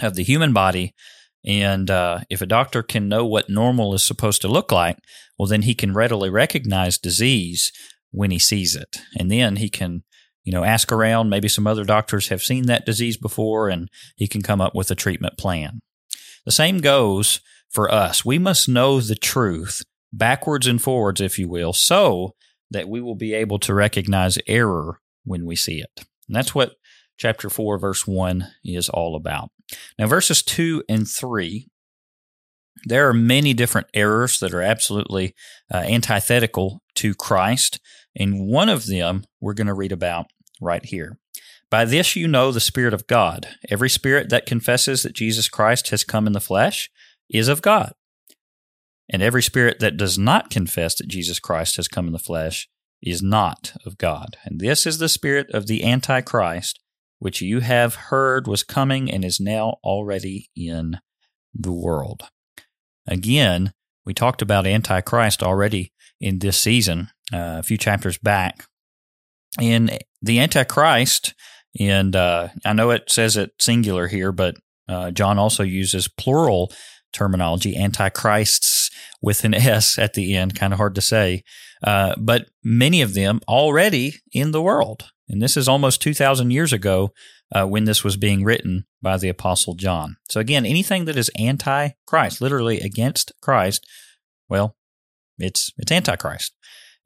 of 0.00 0.14
the 0.14 0.24
human 0.24 0.52
body. 0.52 0.94
And 1.44 1.90
uh, 1.90 2.20
if 2.28 2.42
a 2.42 2.46
doctor 2.46 2.82
can 2.82 3.08
know 3.08 3.24
what 3.24 3.48
normal 3.48 3.94
is 3.94 4.02
supposed 4.02 4.42
to 4.42 4.48
look 4.48 4.70
like, 4.72 4.98
well, 5.38 5.46
then 5.48 5.62
he 5.62 5.74
can 5.74 5.94
readily 5.94 6.28
recognize 6.28 6.98
disease 6.98 7.72
when 8.10 8.30
he 8.30 8.38
sees 8.38 8.76
it. 8.76 8.98
And 9.18 9.30
then 9.30 9.56
he 9.56 9.70
can, 9.70 10.02
you 10.44 10.52
know, 10.52 10.64
ask 10.64 10.92
around. 10.92 11.30
Maybe 11.30 11.48
some 11.48 11.66
other 11.66 11.84
doctors 11.84 12.28
have 12.28 12.42
seen 12.42 12.66
that 12.66 12.84
disease 12.84 13.16
before 13.16 13.68
and 13.68 13.88
he 14.16 14.26
can 14.28 14.42
come 14.42 14.60
up 14.60 14.74
with 14.74 14.90
a 14.90 14.94
treatment 14.94 15.38
plan. 15.38 15.80
The 16.44 16.52
same 16.52 16.78
goes 16.78 17.40
for 17.70 17.90
us. 17.90 18.24
We 18.24 18.38
must 18.38 18.68
know 18.68 19.00
the 19.00 19.14
truth 19.14 19.82
backwards 20.12 20.66
and 20.66 20.82
forwards, 20.82 21.20
if 21.20 21.38
you 21.38 21.48
will, 21.48 21.72
so 21.72 22.34
that 22.70 22.88
we 22.88 23.00
will 23.00 23.14
be 23.14 23.34
able 23.34 23.58
to 23.60 23.74
recognize 23.74 24.38
error 24.46 25.00
when 25.24 25.44
we 25.44 25.56
see 25.56 25.80
it. 25.80 26.04
And 26.28 26.36
that's 26.36 26.54
what 26.54 26.76
chapter 27.16 27.50
4, 27.50 27.78
verse 27.78 28.06
1 28.06 28.46
is 28.64 28.88
all 28.88 29.16
about. 29.16 29.50
Now, 29.98 30.06
verses 30.06 30.42
2 30.42 30.84
and 30.88 31.08
3, 31.08 31.68
there 32.84 33.08
are 33.08 33.14
many 33.14 33.52
different 33.52 33.88
errors 33.92 34.38
that 34.40 34.54
are 34.54 34.62
absolutely 34.62 35.34
uh, 35.72 35.78
antithetical 35.78 36.82
to 36.96 37.14
Christ. 37.14 37.80
And 38.16 38.46
one 38.46 38.68
of 38.68 38.86
them 38.86 39.24
we're 39.40 39.54
going 39.54 39.66
to 39.66 39.74
read 39.74 39.92
about 39.92 40.26
right 40.60 40.84
here. 40.84 41.18
By 41.70 41.84
this 41.84 42.16
you 42.16 42.26
know 42.26 42.50
the 42.50 42.60
Spirit 42.60 42.94
of 42.94 43.06
God. 43.06 43.48
Every 43.68 43.88
spirit 43.88 44.28
that 44.30 44.46
confesses 44.46 45.02
that 45.02 45.12
Jesus 45.12 45.48
Christ 45.48 45.90
has 45.90 46.02
come 46.02 46.26
in 46.26 46.32
the 46.32 46.40
flesh 46.40 46.90
is 47.28 47.46
of 47.48 47.62
God. 47.62 47.92
And 49.12 49.22
every 49.22 49.42
spirit 49.42 49.80
that 49.80 49.96
does 49.96 50.16
not 50.16 50.50
confess 50.50 50.94
that 50.94 51.08
Jesus 51.08 51.40
Christ 51.40 51.76
has 51.76 51.88
come 51.88 52.06
in 52.06 52.12
the 52.12 52.18
flesh 52.18 52.68
is 53.02 53.22
not 53.22 53.72
of 53.84 53.98
God. 53.98 54.36
And 54.44 54.60
this 54.60 54.86
is 54.86 54.98
the 54.98 55.08
spirit 55.08 55.50
of 55.50 55.66
the 55.66 55.84
Antichrist, 55.84 56.78
which 57.18 57.42
you 57.42 57.60
have 57.60 57.94
heard 57.96 58.46
was 58.46 58.62
coming 58.62 59.10
and 59.10 59.24
is 59.24 59.40
now 59.40 59.78
already 59.82 60.50
in 60.54 60.98
the 61.52 61.72
world. 61.72 62.24
Again, 63.06 63.72
we 64.06 64.14
talked 64.14 64.42
about 64.42 64.66
Antichrist 64.66 65.42
already 65.42 65.92
in 66.20 66.38
this 66.38 66.58
season, 66.58 67.08
uh, 67.32 67.58
a 67.58 67.62
few 67.62 67.76
chapters 67.76 68.18
back. 68.18 68.66
In 69.60 69.90
the 70.22 70.38
Antichrist, 70.38 71.34
and 71.78 72.14
uh, 72.14 72.48
I 72.64 72.72
know 72.72 72.90
it 72.90 73.10
says 73.10 73.36
it 73.36 73.52
singular 73.58 74.06
here, 74.06 74.30
but 74.30 74.54
uh, 74.88 75.10
John 75.10 75.38
also 75.38 75.62
uses 75.62 76.08
plural 76.08 76.72
terminology, 77.12 77.76
antichrists 77.76 78.90
with 79.20 79.44
an 79.44 79.54
S 79.54 79.98
at 79.98 80.14
the 80.14 80.34
end, 80.34 80.58
kind 80.58 80.72
of 80.72 80.78
hard 80.78 80.94
to 80.94 81.00
say. 81.00 81.44
Uh, 81.82 82.14
but 82.18 82.48
many 82.62 83.02
of 83.02 83.14
them 83.14 83.40
already 83.48 84.16
in 84.32 84.52
the 84.52 84.62
world. 84.62 85.10
And 85.28 85.40
this 85.40 85.56
is 85.56 85.68
almost 85.68 86.02
2,000 86.02 86.50
years 86.50 86.72
ago 86.72 87.12
uh, 87.54 87.66
when 87.66 87.84
this 87.84 88.02
was 88.02 88.16
being 88.16 88.44
written 88.44 88.86
by 89.00 89.16
the 89.16 89.28
Apostle 89.28 89.74
John. 89.74 90.16
So, 90.28 90.40
again, 90.40 90.66
anything 90.66 91.04
that 91.04 91.16
is 91.16 91.30
anti 91.36 91.90
Christ, 92.06 92.40
literally 92.40 92.80
against 92.80 93.32
Christ, 93.40 93.86
well, 94.48 94.76
it's, 95.38 95.72
it's 95.78 95.92
antichrist. 95.92 96.54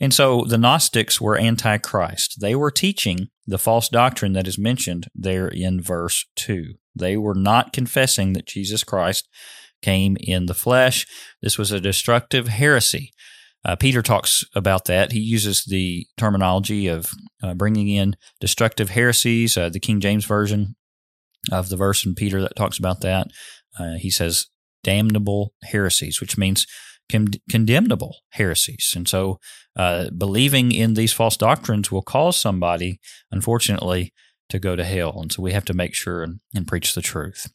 And 0.00 0.12
so 0.12 0.44
the 0.44 0.58
Gnostics 0.58 1.20
were 1.20 1.38
antichrist. 1.38 2.40
They 2.40 2.54
were 2.54 2.70
teaching 2.70 3.28
the 3.46 3.58
false 3.58 3.88
doctrine 3.88 4.32
that 4.32 4.48
is 4.48 4.58
mentioned 4.58 5.08
there 5.14 5.48
in 5.48 5.80
verse 5.80 6.26
2. 6.36 6.74
They 6.96 7.16
were 7.16 7.34
not 7.34 7.72
confessing 7.72 8.32
that 8.32 8.46
Jesus 8.46 8.84
Christ 8.84 9.28
came 9.84 10.16
in 10.20 10.46
the 10.46 10.54
flesh. 10.54 11.06
This 11.42 11.58
was 11.58 11.70
a 11.70 11.80
destructive 11.80 12.48
heresy. 12.48 13.12
Uh, 13.64 13.76
Peter 13.76 14.02
talks 14.02 14.44
about 14.54 14.86
that. 14.86 15.12
He 15.12 15.20
uses 15.20 15.64
the 15.64 16.06
terminology 16.16 16.86
of 16.86 17.10
uh, 17.42 17.54
bringing 17.54 17.88
in 17.88 18.16
destructive 18.40 18.90
heresies. 18.90 19.56
Uh, 19.56 19.68
the 19.68 19.80
King 19.80 20.00
James 20.00 20.24
Version 20.24 20.76
of 21.52 21.68
the 21.68 21.76
verse 21.76 22.04
in 22.04 22.14
Peter 22.14 22.40
that 22.40 22.56
talks 22.56 22.78
about 22.78 23.00
that, 23.02 23.28
uh, 23.78 23.94
he 23.98 24.10
says 24.10 24.46
damnable 24.82 25.52
heresies, 25.64 26.20
which 26.20 26.38
means 26.38 26.66
con- 27.10 27.28
condemnable 27.50 28.16
heresies. 28.30 28.92
And 28.96 29.08
so, 29.08 29.38
uh, 29.76 30.10
believing 30.16 30.72
in 30.72 30.94
these 30.94 31.12
false 31.12 31.36
doctrines 31.36 31.90
will 31.90 32.02
cause 32.02 32.36
somebody, 32.36 33.00
unfortunately, 33.30 34.12
to 34.50 34.58
go 34.58 34.76
to 34.76 34.84
hell. 34.84 35.18
And 35.20 35.32
so 35.32 35.42
we 35.42 35.52
have 35.52 35.64
to 35.66 35.74
make 35.74 35.94
sure 35.94 36.22
and, 36.22 36.40
and, 36.54 36.66
preach 36.66 36.94
the 36.94 37.02
truth. 37.02 37.50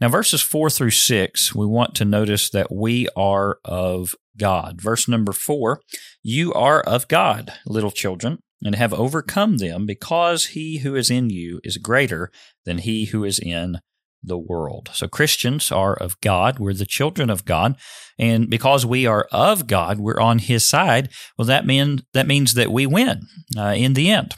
Now, 0.00 0.08
verses 0.08 0.42
four 0.42 0.68
through 0.68 0.90
six, 0.90 1.54
we 1.54 1.66
want 1.66 1.94
to 1.96 2.04
notice 2.04 2.50
that 2.50 2.70
we 2.70 3.08
are 3.16 3.58
of 3.64 4.14
God. 4.36 4.80
Verse 4.80 5.08
number 5.08 5.32
four, 5.32 5.80
you 6.22 6.52
are 6.52 6.80
of 6.82 7.08
God, 7.08 7.52
little 7.66 7.90
children, 7.90 8.38
and 8.62 8.74
have 8.74 8.92
overcome 8.92 9.56
them 9.56 9.86
because 9.86 10.46
he 10.48 10.78
who 10.78 10.94
is 10.94 11.10
in 11.10 11.30
you 11.30 11.60
is 11.64 11.78
greater 11.78 12.30
than 12.66 12.78
he 12.78 13.06
who 13.06 13.24
is 13.24 13.38
in 13.38 13.78
the 14.22 14.36
world. 14.36 14.90
So 14.92 15.08
Christians 15.08 15.72
are 15.72 15.94
of 15.94 16.20
God. 16.20 16.58
We're 16.58 16.74
the 16.74 16.84
children 16.84 17.30
of 17.30 17.44
God. 17.44 17.76
And 18.18 18.50
because 18.50 18.84
we 18.84 19.06
are 19.06 19.28
of 19.30 19.66
God, 19.66 19.98
we're 19.98 20.20
on 20.20 20.40
his 20.40 20.66
side. 20.66 21.10
Well, 21.38 21.46
that 21.46 21.64
mean, 21.64 22.02
that 22.12 22.26
means 22.26 22.54
that 22.54 22.72
we 22.72 22.86
win 22.86 23.22
uh, 23.56 23.74
in 23.76 23.94
the 23.94 24.10
end. 24.10 24.34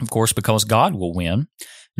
Of 0.00 0.10
course, 0.10 0.32
because 0.32 0.64
God 0.64 0.94
will 0.94 1.14
win. 1.14 1.46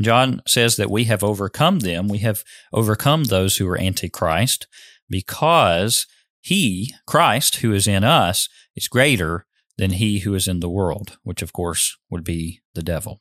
John 0.01 0.43
says 0.47 0.77
that 0.77 0.91
we 0.91 1.05
have 1.05 1.23
overcome 1.23 1.81
them. 1.81 2.09
We 2.09 2.19
have 2.19 2.45
overcome 2.73 3.25
those 3.25 3.57
who 3.57 3.69
are 3.69 3.79
antichrist 3.79 4.67
because 5.09 6.07
he, 6.41 6.95
Christ, 7.07 7.57
who 7.57 7.73
is 7.73 7.87
in 7.87 8.05
us, 8.05 8.49
is 8.75 8.89
greater 8.89 9.47
than 9.79 9.93
he 9.93 10.21
who 10.21 10.35
is 10.35 10.49
in 10.49 10.61
the 10.61 10.69
world, 10.69 11.19
which 11.23 11.43
of 11.43 11.53
course 11.53 11.97
would 12.11 12.25
be 12.25 12.61
the 12.75 12.83
devil. 12.83 13.21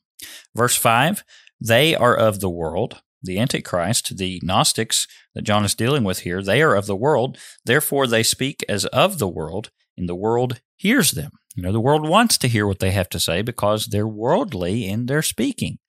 Verse 0.55 0.75
5 0.75 1.23
They 1.59 1.95
are 1.95 2.15
of 2.15 2.39
the 2.39 2.49
world, 2.49 3.01
the 3.21 3.39
Antichrist, 3.39 4.17
the 4.17 4.39
Gnostics 4.43 5.07
that 5.35 5.43
John 5.43 5.63
is 5.63 5.75
dealing 5.75 6.03
with 6.03 6.19
here, 6.19 6.41
they 6.41 6.61
are 6.61 6.75
of 6.75 6.87
the 6.87 6.95
world, 6.95 7.37
therefore 7.65 8.07
they 8.07 8.23
speak 8.23 8.63
as 8.67 8.85
of 8.87 9.19
the 9.19 9.27
world, 9.27 9.71
and 9.97 10.09
the 10.09 10.15
world 10.15 10.61
hears 10.75 11.11
them. 11.11 11.31
You 11.55 11.63
know, 11.63 11.71
the 11.71 11.81
world 11.81 12.07
wants 12.07 12.37
to 12.39 12.47
hear 12.47 12.65
what 12.65 12.79
they 12.79 12.91
have 12.91 13.09
to 13.09 13.19
say 13.19 13.41
because 13.41 13.87
they're 13.87 14.07
worldly 14.07 14.87
in 14.87 15.05
their 15.05 15.21
speaking. 15.21 15.79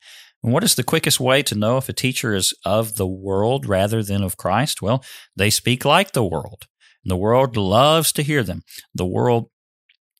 And 0.43 0.53
what 0.53 0.65
is 0.65 0.75
the 0.75 0.83
quickest 0.83 1.21
way 1.21 1.43
to 1.45 1.55
know 1.55 1.77
if 1.77 1.89
a 1.89 1.93
teacher 1.93 2.35
is 2.35 2.53
of 2.65 2.97
the 2.97 3.07
world 3.07 3.67
rather 3.67 4.03
than 4.03 4.23
of 4.23 4.37
Christ? 4.37 4.83
Well, 4.83 5.05
they 5.37 5.51
speak 5.51 5.85
like 5.85 6.13
the 6.13 6.25
world. 6.25 6.67
The 7.05 7.17
world 7.17 7.57
loves 7.57 8.13
to 8.13 8.23
hear 8.23 8.43
them. 8.43 8.63
The 8.95 9.07
world 9.07 9.51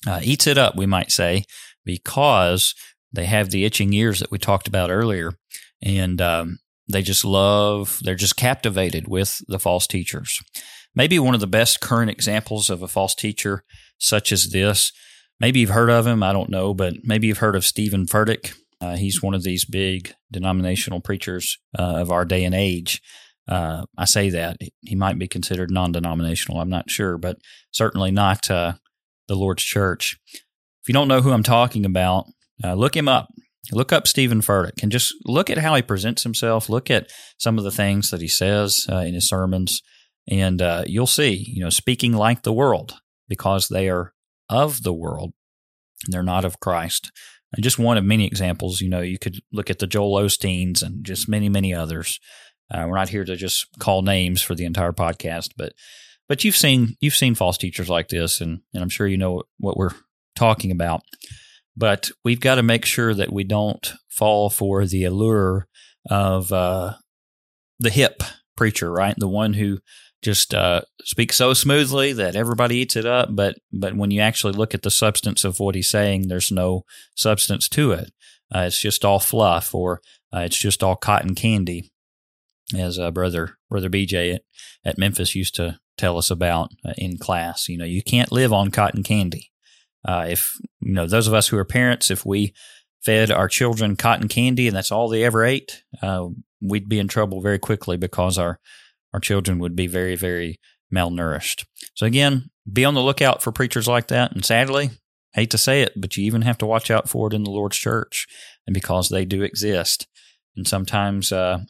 uh, 0.07 0.21
eats 0.23 0.47
it 0.47 0.59
up, 0.59 0.77
we 0.77 0.87
might 0.87 1.11
say, 1.11 1.45
because 1.85 2.75
they 3.13 3.27
have 3.27 3.51
the 3.51 3.65
itching 3.65 3.93
ears 3.93 4.21
that 4.21 4.31
we 4.31 4.39
talked 4.39 4.69
about 4.69 4.91
earlier. 4.91 5.33
And 5.83 6.21
um, 6.21 6.59
they 6.89 7.03
just 7.03 7.25
love, 7.25 7.99
they're 8.03 8.15
just 8.15 8.37
captivated 8.37 9.09
with 9.09 9.41
the 9.49 9.59
false 9.59 9.87
teachers. 9.87 10.41
Maybe 10.95 11.19
one 11.19 11.35
of 11.35 11.41
the 11.41 11.47
best 11.47 11.81
current 11.81 12.11
examples 12.11 12.71
of 12.71 12.83
a 12.83 12.89
false 12.89 13.15
teacher, 13.15 13.65
such 13.99 14.31
as 14.31 14.51
this, 14.51 14.93
maybe 15.41 15.61
you've 15.61 15.71
heard 15.71 15.91
of 15.91 16.07
him, 16.07 16.23
I 16.23 16.33
don't 16.33 16.51
know, 16.51 16.75
but 16.75 16.95
maybe 17.03 17.27
you've 17.27 17.39
heard 17.39 17.57
of 17.57 17.65
Stephen 17.65 18.07
Furtick. 18.07 18.55
Uh, 18.83 18.97
he's 18.97 19.23
one 19.23 19.33
of 19.33 19.45
these 19.45 19.65
big 19.65 20.13
denominational 20.33 21.01
preachers 21.01 21.59
uh, 21.79 21.99
of 21.99 22.11
our 22.11 22.25
day 22.25 22.45
and 22.45 22.55
age. 22.55 23.01
Uh, 23.49 23.85
I 23.97 24.07
say 24.07 24.29
that 24.31 24.57
he 24.81 24.97
might 24.97 25.19
be 25.19 25.29
considered 25.29 25.71
non-denominational. 25.71 26.61
I'm 26.61 26.69
not 26.69 26.91
sure, 26.91 27.17
but 27.17 27.39
certainly 27.71 28.11
not 28.11 28.51
uh, 28.51 28.73
the 29.29 29.37
Lord's 29.37 29.63
church. 29.63 30.19
If 30.35 30.89
you 30.89 30.95
don't 30.95 31.07
know 31.07 31.21
who 31.21 31.31
I'm 31.31 31.45
talking 31.45 31.87
about, 31.87 32.27
uh, 32.63 32.75
look 32.75 32.97
him 32.97 33.09
up. 33.09 33.29
Look 33.71 33.93
up 33.93 34.09
Stephen 34.09 34.41
Furtick 34.41 34.83
and 34.83 34.91
just 34.91 35.15
look 35.25 35.49
at 35.49 35.59
how 35.59 35.77
he 35.77 35.83
presents 35.83 36.25
himself. 36.25 36.69
Look 36.69 36.91
at 36.91 37.09
some 37.39 37.59
of 37.59 37.65
the 37.65 37.71
things 37.71 38.11
that 38.11 38.21
he 38.21 38.27
says 38.27 38.87
uh, 38.91 38.97
in 38.97 39.15
his 39.15 39.29
sermons, 39.29 39.81
and 40.29 40.61
you'll 40.87 41.07
see, 41.07 41.45
you 41.47 41.63
know, 41.63 41.71
speaking 41.71 42.13
like 42.13 42.43
the 42.43 42.53
world 42.53 42.95
because 43.29 43.69
they 43.69 43.89
are 43.89 44.13
of 44.49 44.83
the 44.83 44.93
world. 44.93 45.33
They're 46.09 46.25
not 46.25 46.45
of 46.45 46.59
Christ. 46.59 47.13
And 47.53 47.63
just 47.63 47.79
one 47.79 47.99
of 47.99 48.05
many 48.05 48.27
examples, 48.27 48.81
you 48.81 48.89
know, 48.89 49.01
you 49.01 49.19
could 49.19 49.41
look 49.53 49.71
at 49.71 49.79
the 49.79 49.87
Joel 49.87 50.23
Osteens 50.23 50.83
and 50.83 51.05
just 51.05 51.29
many, 51.29 51.49
many 51.49 51.75
others. 51.75 52.19
Uh, 52.71 52.87
we're 52.89 52.97
not 52.97 53.11
here 53.11 53.25
to 53.25 53.37
just 53.37 53.67
call 53.79 54.03
names 54.03 54.41
for 54.41 54.55
the 54.55 54.65
entire 54.65 54.93
podcast, 54.93 55.51
but 55.57 55.73
but 56.29 56.45
you've 56.45 56.57
seen 56.57 56.97
you've 57.01 57.15
seen 57.15 57.35
false 57.35 57.59
teachers 57.59 57.91
like 57.91 58.09
this, 58.09 58.41
and 58.41 58.61
and 58.73 58.83
I'm 58.83 58.89
sure 58.89 59.07
you 59.07 59.19
know 59.19 59.43
what 59.59 59.77
we're 59.77 59.95
talking 60.35 60.71
about. 60.71 61.03
But 61.77 62.11
we've 62.25 62.41
got 62.41 62.55
to 62.55 62.63
make 62.63 62.85
sure 62.85 63.13
that 63.15 63.33
we 63.33 63.45
don't 63.45 63.93
fall 64.09 64.49
for 64.49 64.87
the 64.87 65.05
allure 65.05 65.67
of 66.09 66.53
uh, 66.53 66.95
the 67.79 67.91
hip 67.91 68.23
preacher, 68.57 68.91
right? 68.91 69.15
The 69.17 69.29
one 69.29 69.55
who 69.55 69.79
just 70.23 70.55
uh, 70.55 70.83
speaks 71.05 71.37
so 71.37 71.53
smoothly 71.53 72.13
that 72.13 72.37
everybody 72.37 72.77
eats 72.77 72.97
it 72.97 73.05
up. 73.05 73.29
But 73.33 73.59
but 73.73 73.97
when 73.97 74.11
you 74.11 74.21
actually 74.21 74.53
look 74.53 74.75
at 74.75 74.83
the 74.83 74.91
substance 74.91 75.45
of 75.45 75.59
what 75.59 75.75
he's 75.75 75.91
saying, 75.91 76.29
there's 76.29 76.53
no 76.53 76.85
substance 77.17 77.69
to 77.71 77.93
it. 77.93 78.13
Uh, 78.55 78.61
it's 78.61 78.81
just 78.81 79.05
all 79.05 79.19
fluff, 79.19 79.75
or 79.75 80.01
uh, 80.33 80.41
it's 80.41 80.59
just 80.59 80.83
all 80.83 80.97
cotton 80.97 81.35
candy, 81.35 81.91
as 82.77 82.99
uh, 82.99 83.11
brother 83.11 83.59
brother 83.69 83.91
BJ 83.91 84.37
at, 84.37 84.43
at 84.85 84.99
Memphis 84.99 85.35
used 85.35 85.55
to 85.57 85.79
tell 85.99 86.17
us 86.17 86.31
about 86.31 86.71
uh, 86.85 86.93
in 86.97 87.19
class. 87.19 87.69
You 87.69 87.79
know, 87.79 87.85
you 87.85 88.03
can't 88.03 88.33
live 88.33 88.53
on 88.53 88.71
cotton 88.71 89.03
candy. 89.03 89.51
Uh, 90.07 90.27
if 90.29 90.57
you 90.81 90.93
know 90.93 91.07
those 91.07 91.27
of 91.27 91.35
us 91.35 91.49
who 91.49 91.59
are 91.59 91.65
parents, 91.65 92.11
if 92.11 92.25
we 92.25 92.55
fed 93.03 93.33
our 93.33 93.49
children 93.49 93.97
cotton 93.97 94.29
candy 94.29 94.69
and 94.69 94.77
that's 94.77 94.93
all 94.93 95.09
they 95.09 95.25
ever 95.25 95.45
ate, 95.45 95.83
we'd 96.61 96.89
be 96.89 97.01
in 97.01 97.09
trouble 97.09 97.41
very 97.41 97.59
quickly 97.59 97.97
because 97.97 98.39
our 98.39 98.61
our 99.13 99.21
children 99.21 99.59
would 99.59 99.77
be 99.77 99.87
very 99.87 100.17
very 100.17 100.61
malnourished. 100.93 101.65
So 101.95 102.07
again, 102.07 102.51
be 102.71 102.85
on 102.85 102.95
the 102.95 103.01
lookout 103.01 103.43
for 103.43 103.51
preachers 103.51 103.89
like 103.89 104.09
that. 104.09 104.33
And 104.33 104.45
sadly, 104.45 104.91
hate 105.35 105.51
to 105.51 105.59
say 105.59 105.83
it, 105.83 105.93
but 105.97 106.17
you 106.17 106.25
even 106.25 106.43
have 106.43 106.59
to 106.59 106.67
watch 106.67 106.91
out 106.91 107.09
for 107.09 107.29
it 107.29 107.35
in 107.35 107.45
the 107.45 107.51
Lord's 107.51 107.77
church, 107.77 108.27
and 108.67 108.75
because 108.75 109.09
they 109.09 109.25
do 109.25 109.43
exist, 109.43 110.07
and 110.57 110.67
sometimes 110.69 111.33
uh, 111.33 111.61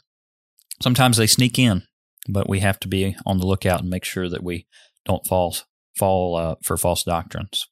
sometimes 0.81 1.17
they 1.17 1.27
sneak 1.27 1.59
in, 1.59 1.85
but 2.29 2.49
we 2.49 2.61
have 2.61 2.81
to 2.81 2.89
be 2.89 3.17
on 3.25 3.39
the 3.39 3.47
lookout 3.47 3.81
and 3.81 3.91
make 3.91 4.05
sure 4.05 4.29
that 4.29 4.43
we 4.43 4.67
don't 5.05 5.27
fall 5.27 5.57
fall 5.97 6.37
uh, 6.37 6.55
for 6.63 6.77
false 6.77 7.05
doctrines. 7.05 7.67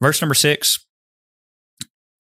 Verse 0.00 0.20
number 0.20 0.34
six 0.34 0.78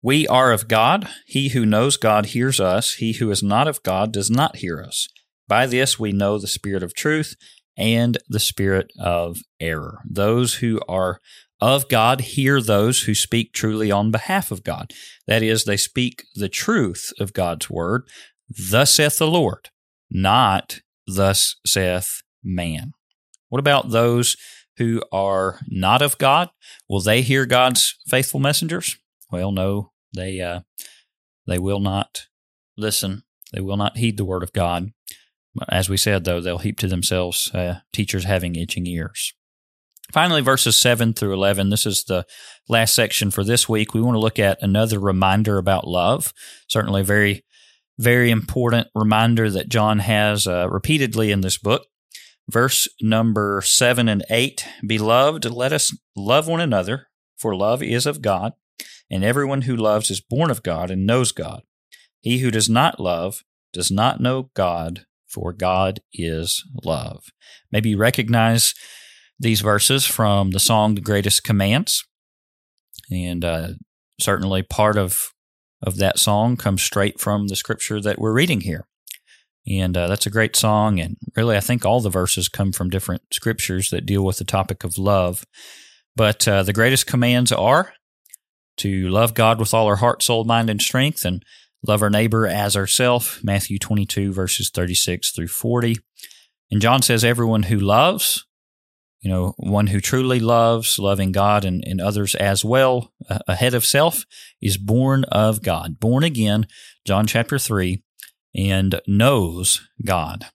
We 0.01 0.27
are 0.27 0.51
of 0.51 0.67
God. 0.67 1.07
He 1.25 1.50
who 1.50 1.65
knows 1.65 1.98
God 1.98 2.27
hears 2.27 2.60
us. 2.60 2.95
He 2.95 3.13
who 3.13 3.29
is 3.31 3.43
not 3.43 3.67
of 3.67 3.83
God 3.83 4.12
does 4.12 4.29
not 4.29 4.57
hear 4.57 4.81
us. 4.81 5.07
By 5.48 5.66
this 5.66 6.00
we 6.00 6.12
know 6.12 6.38
the 6.38 6.48
spirit 6.48 6.84
of 6.84 6.94
truth 6.94 7.36
and 7.78 8.18
the 8.28 8.40
spirit 8.40 8.92
of 9.00 9.38
error. 9.60 10.00
Those 10.10 10.56
who 10.56 10.80
are 10.88 11.20
of 11.60 11.88
God 11.88 12.22
hear 12.22 12.62
those 12.62 13.04
who 13.04 13.16
speak 13.16 13.54
truly 13.54 13.90
on 13.90 14.12
behalf 14.12 14.52
of 14.52 14.64
God. 14.64 14.92
That 15.28 15.42
is, 15.42 15.64
they 15.64 15.78
speak 15.78 16.26
the 16.36 16.50
truth 16.50 17.12
of 17.20 17.34
God's 17.34 17.70
word. 17.70 18.04
Thus 18.50 18.94
saith 18.94 19.18
the 19.18 19.28
Lord, 19.28 19.70
not 20.12 20.82
thus 21.08 21.56
saith 21.66 22.22
man. 22.44 22.92
What 23.50 23.60
about 23.60 23.92
those 23.92 24.36
who 24.78 25.02
are 25.12 25.60
not 25.68 26.02
of 26.02 26.18
God, 26.18 26.50
will 26.90 27.02
they 27.02 27.22
hear 27.22 27.46
God's 27.46 27.96
faithful 28.08 28.40
messengers? 28.40 28.98
Well, 29.32 29.52
no, 29.52 29.92
they 30.14 30.42
uh, 30.42 30.62
they 31.48 31.60
will 31.60 31.80
not 31.80 32.28
listen. 32.78 33.24
They 33.52 33.62
will 33.62 33.78
not 33.78 33.98
heed 33.98 34.18
the 34.18 34.26
word 34.26 34.44
of 34.44 34.54
God. 34.54 34.92
As 35.69 35.89
we 35.89 35.98
said, 35.98 36.24
though, 36.24 36.41
they'll 36.41 36.57
heap 36.57 36.79
to 36.79 36.88
themselves 36.88 37.51
uh, 37.53 37.79
teachers 37.91 38.24
having 38.24 38.55
itching 38.55 38.88
ears. 38.88 39.33
Finally, 40.12 40.41
verses 40.41 40.77
7 40.77 41.13
through 41.13 41.33
11. 41.33 41.69
This 41.69 41.86
is 41.86 42.03
the 42.03 42.25
last 42.67 42.93
section 42.93 43.31
for 43.31 43.43
this 43.43 43.69
week. 43.69 43.93
We 43.93 44.01
want 44.01 44.15
to 44.15 44.19
look 44.19 44.39
at 44.39 44.62
another 44.62 45.00
reminder 45.00 45.57
about 45.57 45.88
love. 45.88 46.33
Certainly, 46.67 47.01
a 47.01 47.05
very, 47.05 47.45
very 47.98 48.29
important 48.29 48.88
reminder 48.93 49.50
that 49.50 49.69
John 49.69 50.00
has 50.00 50.45
uh, 50.48 50.67
repeatedly 50.69 51.31
in 51.31 51.41
this 51.41 51.57
book. 51.57 51.88
Verse 52.50 52.89
number 53.01 53.62
7 53.63 54.10
and 54.10 54.24
8 54.29 54.65
Beloved, 54.86 55.45
let 55.45 55.72
us 55.72 55.98
love 56.15 56.48
one 56.48 56.60
another, 56.60 57.07
for 57.38 57.55
love 57.55 57.81
is 57.81 58.05
of 58.05 58.22
God, 58.22 58.53
and 59.10 59.24
everyone 59.24 59.62
who 59.62 59.75
loves 59.75 60.12
is 60.12 60.19
born 60.19 60.51
of 60.51 60.62
God 60.62 60.91
and 60.91 61.05
knows 61.05 61.31
God. 61.31 61.63
He 62.19 62.39
who 62.39 62.51
does 62.51 62.69
not 62.69 63.00
love 63.00 63.43
does 63.72 63.89
not 63.89 64.19
know 64.19 64.50
God, 64.53 65.05
for 65.34 65.54
God 65.54 66.00
is 66.13 66.63
love. 66.84 67.24
Maybe 67.72 67.90
you 67.90 67.98
recognize 67.98 68.74
these 69.40 69.62
verses 69.62 70.06
from 70.06 70.52
the 70.52 70.60
song 70.60 70.96
The 70.96 71.02
Greatest 71.02 71.44
Commands, 71.44 72.06
and 73.12 73.44
uh, 73.44 73.68
certainly 74.20 74.63
part 74.63 74.98
of 74.98 75.32
of 75.82 75.98
that 75.98 76.18
song 76.18 76.56
comes 76.56 76.82
straight 76.82 77.20
from 77.20 77.48
the 77.48 77.58
scripture 77.58 78.00
that 78.00 78.18
we're 78.18 78.32
reading 78.32 78.62
here. 78.62 78.88
And 79.68 79.96
uh, 79.96 80.08
that's 80.08 80.25
a 80.25 80.32
great 80.32 80.56
song. 80.56 81.00
And 81.00 81.18
really, 81.36 81.58
I 81.58 81.62
think 81.62 81.86
all 81.86 82.00
the 82.00 82.10
verses 82.10 82.50
come 82.50 82.72
from 82.72 82.90
different 82.90 83.22
scriptures 83.34 83.90
that 83.90 84.06
deal 84.06 84.24
with 84.24 84.38
the 84.38 84.46
topic 84.46 84.84
of 84.84 84.98
love. 84.98 85.46
But 86.16 86.48
uh, 86.48 86.63
the 86.63 86.74
greatest 86.74 87.06
commands 87.06 87.52
are 87.52 87.94
to 88.78 89.10
love 89.10 89.34
God 89.34 89.60
with 89.60 89.74
all 89.74 89.88
our 89.88 89.98
heart, 89.98 90.24
soul, 90.24 90.44
mind, 90.46 90.70
and 90.70 90.82
strength, 90.82 91.25
and 91.25 91.44
love 91.86 92.02
our 92.02 92.10
neighbor 92.10 92.48
as 92.48 92.75
ourself. 92.75 93.40
Matthew 93.44 93.78
22, 93.78 94.32
verses 94.32 94.70
36 94.70 95.32
through 95.32 95.48
40. 95.48 95.98
And 96.72 96.82
John 96.82 97.02
says, 97.02 97.24
everyone 97.24 97.63
who 97.63 97.78
loves, 97.78 98.46
you 99.22 99.30
know, 99.30 99.54
one 99.58 99.88
who 99.88 100.00
truly 100.00 100.40
loves, 100.40 100.98
loving 100.98 101.32
God 101.32 101.66
and, 101.66 101.84
and 101.86 102.02
others 102.02 102.36
as 102.36 102.66
well, 102.66 103.13
uh, 103.30 103.40
ahead 103.48 103.74
of 103.74 103.86
self, 103.86 104.25
is 104.62 104.78
born 104.78 105.24
of 105.25 105.62
God, 105.62 106.00
born 106.00 106.24
again, 106.24 106.68
John 107.06 107.28
chapter 107.28 107.60
3, 107.60 108.02
and 108.56 109.02
knows 109.08 109.88
God. 110.06 110.48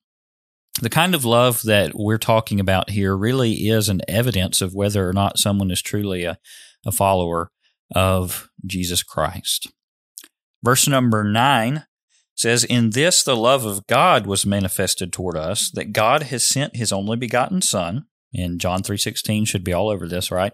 The 0.81 0.91
kind 0.91 1.15
of 1.15 1.25
love 1.25 1.63
that 1.63 1.93
we're 1.95 2.19
talking 2.19 2.61
about 2.61 2.91
here 2.91 3.17
really 3.17 3.69
is 3.69 3.89
an 3.89 4.01
evidence 4.07 4.61
of 4.61 4.75
whether 4.75 5.09
or 5.09 5.13
not 5.13 5.39
someone 5.39 5.71
is 5.71 5.83
truly 5.83 6.25
a, 6.25 6.39
a 6.87 6.93
follower 6.93 7.51
of 7.95 8.49
Jesus 8.65 9.03
Christ. 9.03 9.73
Verse 10.63 10.89
number 10.89 11.25
9 11.25 11.85
says, 12.35 12.65
In 12.65 12.91
this 12.91 13.23
the 13.23 13.37
love 13.37 13.65
of 13.65 13.87
God 13.87 14.27
was 14.27 14.47
manifested 14.47 15.13
toward 15.13 15.37
us, 15.37 15.71
that 15.71 15.93
God 15.93 16.25
has 16.25 16.45
sent 16.45 16.77
his 16.77 16.93
only 16.93 17.17
begotten 17.17 17.63
Son. 17.63 18.07
And 18.35 18.61
John 18.61 18.83
3.16 18.83 19.47
should 19.47 19.65
be 19.65 19.73
all 19.73 19.89
over 19.89 20.07
this, 20.07 20.31
right? 20.31 20.53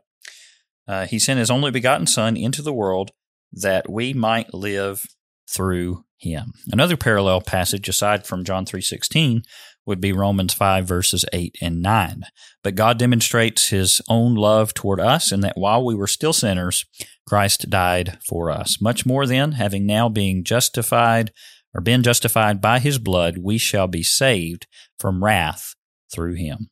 Uh, 0.87 1.07
he 1.07 1.19
sent 1.19 1.41
his 1.41 1.51
only 1.51 1.71
begotten 1.71 2.07
Son 2.07 2.37
into 2.37 2.63
the 2.63 2.73
world 2.73 3.11
that 3.53 3.91
we 3.91 4.13
might 4.13 4.53
live 4.53 5.05
through 5.49 6.05
him. 6.19 6.53
Another 6.71 6.97
parallel 6.97 7.41
passage 7.41 7.89
aside 7.89 8.27
from 8.27 8.45
John 8.45 8.65
3:16 8.65 9.43
would 9.87 10.01
be 10.01 10.13
Romans 10.13 10.55
5 10.55 10.87
verses 10.87 11.25
8 11.33 11.57
and 11.61 11.83
9. 11.83 12.25
But 12.63 12.75
God 12.75 12.99
demonstrates 12.99 13.69
his 13.69 14.01
own 14.09 14.35
love 14.35 14.73
toward 14.73 15.01
us 15.01 15.31
in 15.31 15.41
that 15.41 15.59
while 15.59 15.85
we 15.85 15.95
were 15.95 16.07
still 16.07 16.33
sinners, 16.33 16.87
Christ 17.27 17.71
died 17.71 18.19
for 18.27 18.51
us. 18.51 18.81
Much 18.81 19.07
more 19.07 19.27
then, 19.27 19.53
having 19.53 19.87
now 19.87 20.09
being 20.09 20.45
justified 20.45 21.33
or 21.75 21.81
been 21.81 22.03
justified 22.03 22.61
by 22.61 22.79
his 22.79 22.99
blood, 22.99 23.39
we 23.39 23.59
shall 23.59 23.89
be 23.89 24.03
saved 24.03 24.67
from 24.99 25.25
wrath 25.25 25.75
through 26.13 26.35
him. 26.35 26.71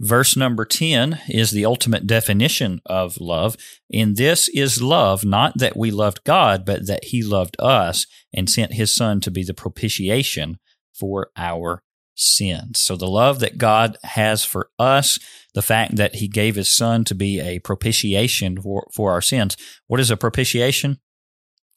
Verse 0.00 0.36
number 0.36 0.64
10 0.64 1.20
is 1.28 1.50
the 1.50 1.64
ultimate 1.64 2.06
definition 2.06 2.80
of 2.86 3.20
love. 3.20 3.56
And 3.92 4.16
this 4.16 4.48
is 4.48 4.80
love, 4.80 5.24
not 5.24 5.58
that 5.58 5.76
we 5.76 5.90
loved 5.90 6.22
God, 6.22 6.64
but 6.64 6.86
that 6.86 7.06
He 7.06 7.22
loved 7.22 7.56
us 7.58 8.06
and 8.32 8.48
sent 8.48 8.74
His 8.74 8.94
Son 8.94 9.20
to 9.20 9.30
be 9.30 9.42
the 9.42 9.54
propitiation 9.54 10.58
for 10.94 11.30
our 11.36 11.82
sins. 12.18 12.80
So 12.80 12.96
the 12.96 13.08
love 13.08 13.40
that 13.40 13.58
God 13.58 13.96
has 14.04 14.44
for 14.44 14.70
us, 14.78 15.18
the 15.54 15.62
fact 15.62 15.96
that 15.96 16.16
He 16.16 16.28
gave 16.28 16.56
His 16.56 16.74
Son 16.74 17.04
to 17.04 17.14
be 17.14 17.40
a 17.40 17.58
propitiation 17.60 18.60
for, 18.60 18.88
for 18.92 19.12
our 19.12 19.22
sins. 19.22 19.56
What 19.86 20.00
is 20.00 20.10
a 20.10 20.16
propitiation? 20.16 20.98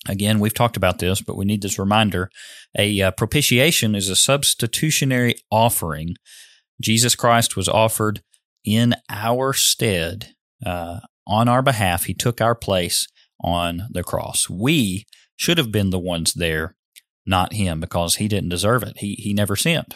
Again, 0.10 0.40
we've 0.40 0.54
talked 0.54 0.78
about 0.78 0.98
this, 0.98 1.22
but 1.22 1.38
we 1.38 1.46
need 1.46 1.62
this 1.62 1.78
reminder. 1.78 2.32
A 2.78 3.02
uh, 3.02 3.12
propitiation 3.12 3.94
is 3.94 4.10
a 4.10 4.16
substitutionary 4.16 5.36
offering 5.52 6.16
Jesus 6.82 7.16
Christ 7.16 7.56
was 7.56 7.70
offered 7.70 8.22
in 8.66 8.96
our 9.10 9.54
stead 9.54 10.34
uh, 10.66 11.00
on 11.28 11.48
our 11.48 11.62
behalf. 11.62 12.06
He 12.06 12.14
took 12.14 12.42
our 12.42 12.56
place 12.56 13.08
on 13.40 13.84
the 13.92 14.04
cross. 14.04 14.50
We 14.50 15.06
should 15.36 15.58
have 15.58 15.72
been 15.72 15.92
the 15.92 16.00
ones 16.00 16.34
there, 16.34 16.76
not 17.26 17.54
him, 17.54 17.80
because 17.80 18.16
he 18.16 18.28
didn't 18.28 18.50
deserve 18.50 18.84
it. 18.84 18.98
He 18.98 19.16
he 19.16 19.34
never 19.34 19.56
sinned, 19.56 19.96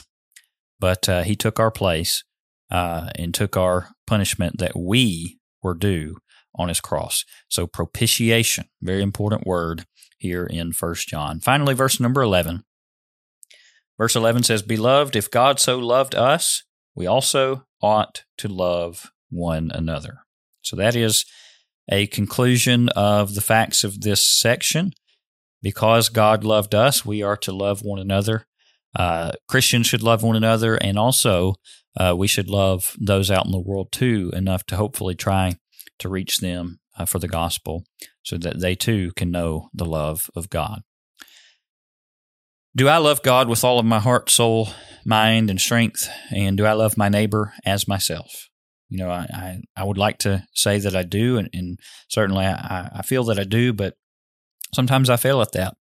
but 0.79 1.07
uh, 1.09 1.23
he 1.23 1.35
took 1.35 1.59
our 1.59 1.71
place 1.71 2.23
uh, 2.71 3.09
and 3.15 3.33
took 3.33 3.55
our 3.57 3.89
punishment 4.07 4.57
that 4.59 4.77
we 4.77 5.39
were 5.61 5.75
due 5.75 6.17
on 6.55 6.69
his 6.69 6.81
cross. 6.81 7.25
So 7.47 7.67
propitiation, 7.67 8.65
very 8.81 9.01
important 9.01 9.45
word 9.45 9.85
here 10.17 10.45
in 10.45 10.71
First 10.73 11.07
John. 11.07 11.39
Finally, 11.39 11.73
verse 11.73 11.99
number 11.99 12.21
eleven. 12.21 12.63
Verse 13.97 14.15
11 14.15 14.43
says, 14.43 14.61
Beloved, 14.61 15.15
if 15.15 15.31
God 15.31 15.59
so 15.59 15.79
loved 15.79 16.15
us, 16.15 16.63
we 16.95 17.07
also 17.07 17.65
ought 17.81 18.25
to 18.37 18.47
love 18.47 19.11
one 19.29 19.71
another. 19.73 20.19
So 20.61 20.75
that 20.75 20.95
is 20.95 21.25
a 21.89 22.07
conclusion 22.07 22.89
of 22.89 23.35
the 23.35 23.41
facts 23.41 23.83
of 23.83 24.01
this 24.01 24.23
section. 24.23 24.91
Because 25.61 26.09
God 26.09 26.43
loved 26.43 26.75
us, 26.75 27.05
we 27.05 27.23
are 27.23 27.37
to 27.37 27.51
love 27.51 27.81
one 27.81 27.99
another. 27.99 28.45
Uh, 28.95 29.31
Christians 29.47 29.87
should 29.87 30.03
love 30.03 30.23
one 30.23 30.35
another, 30.35 30.75
and 30.75 30.97
also 30.97 31.55
uh, 31.97 32.15
we 32.17 32.27
should 32.27 32.49
love 32.49 32.95
those 32.99 33.29
out 33.29 33.45
in 33.45 33.51
the 33.51 33.59
world 33.59 33.91
too, 33.91 34.31
enough 34.33 34.65
to 34.67 34.77
hopefully 34.77 35.15
try 35.15 35.53
to 35.99 36.09
reach 36.09 36.37
them 36.37 36.79
uh, 36.97 37.05
for 37.05 37.19
the 37.19 37.27
gospel 37.27 37.83
so 38.23 38.37
that 38.37 38.59
they 38.59 38.75
too 38.75 39.11
can 39.15 39.31
know 39.31 39.69
the 39.73 39.85
love 39.85 40.29
of 40.35 40.49
God. 40.49 40.81
Do 42.75 42.89
I 42.89 42.97
love 42.97 43.21
God 43.21 43.47
with 43.47 43.63
all 43.63 43.79
of 43.79 43.85
my 43.85 43.99
heart, 43.99 44.29
soul, 44.29 44.69
mind, 45.05 45.49
and 45.49 45.61
strength? 45.61 46.09
And 46.29 46.57
do 46.57 46.65
I 46.65 46.73
love 46.73 46.97
my 46.97 47.07
neighbor 47.07 47.53
as 47.65 47.87
myself? 47.87 48.49
You 48.89 48.97
know, 48.97 49.09
I, 49.09 49.27
I, 49.33 49.61
I 49.77 49.83
would 49.85 49.97
like 49.97 50.19
to 50.19 50.45
say 50.53 50.79
that 50.79 50.95
I 50.95 51.03
do, 51.03 51.37
and, 51.37 51.49
and 51.53 51.79
certainly 52.09 52.45
I, 52.45 52.91
I 52.95 53.01
feel 53.01 53.23
that 53.25 53.39
I 53.39 53.45
do, 53.45 53.71
but 53.71 53.95
sometimes 54.73 55.09
I 55.09 55.15
fail 55.15 55.41
at 55.41 55.53
that. 55.53 55.75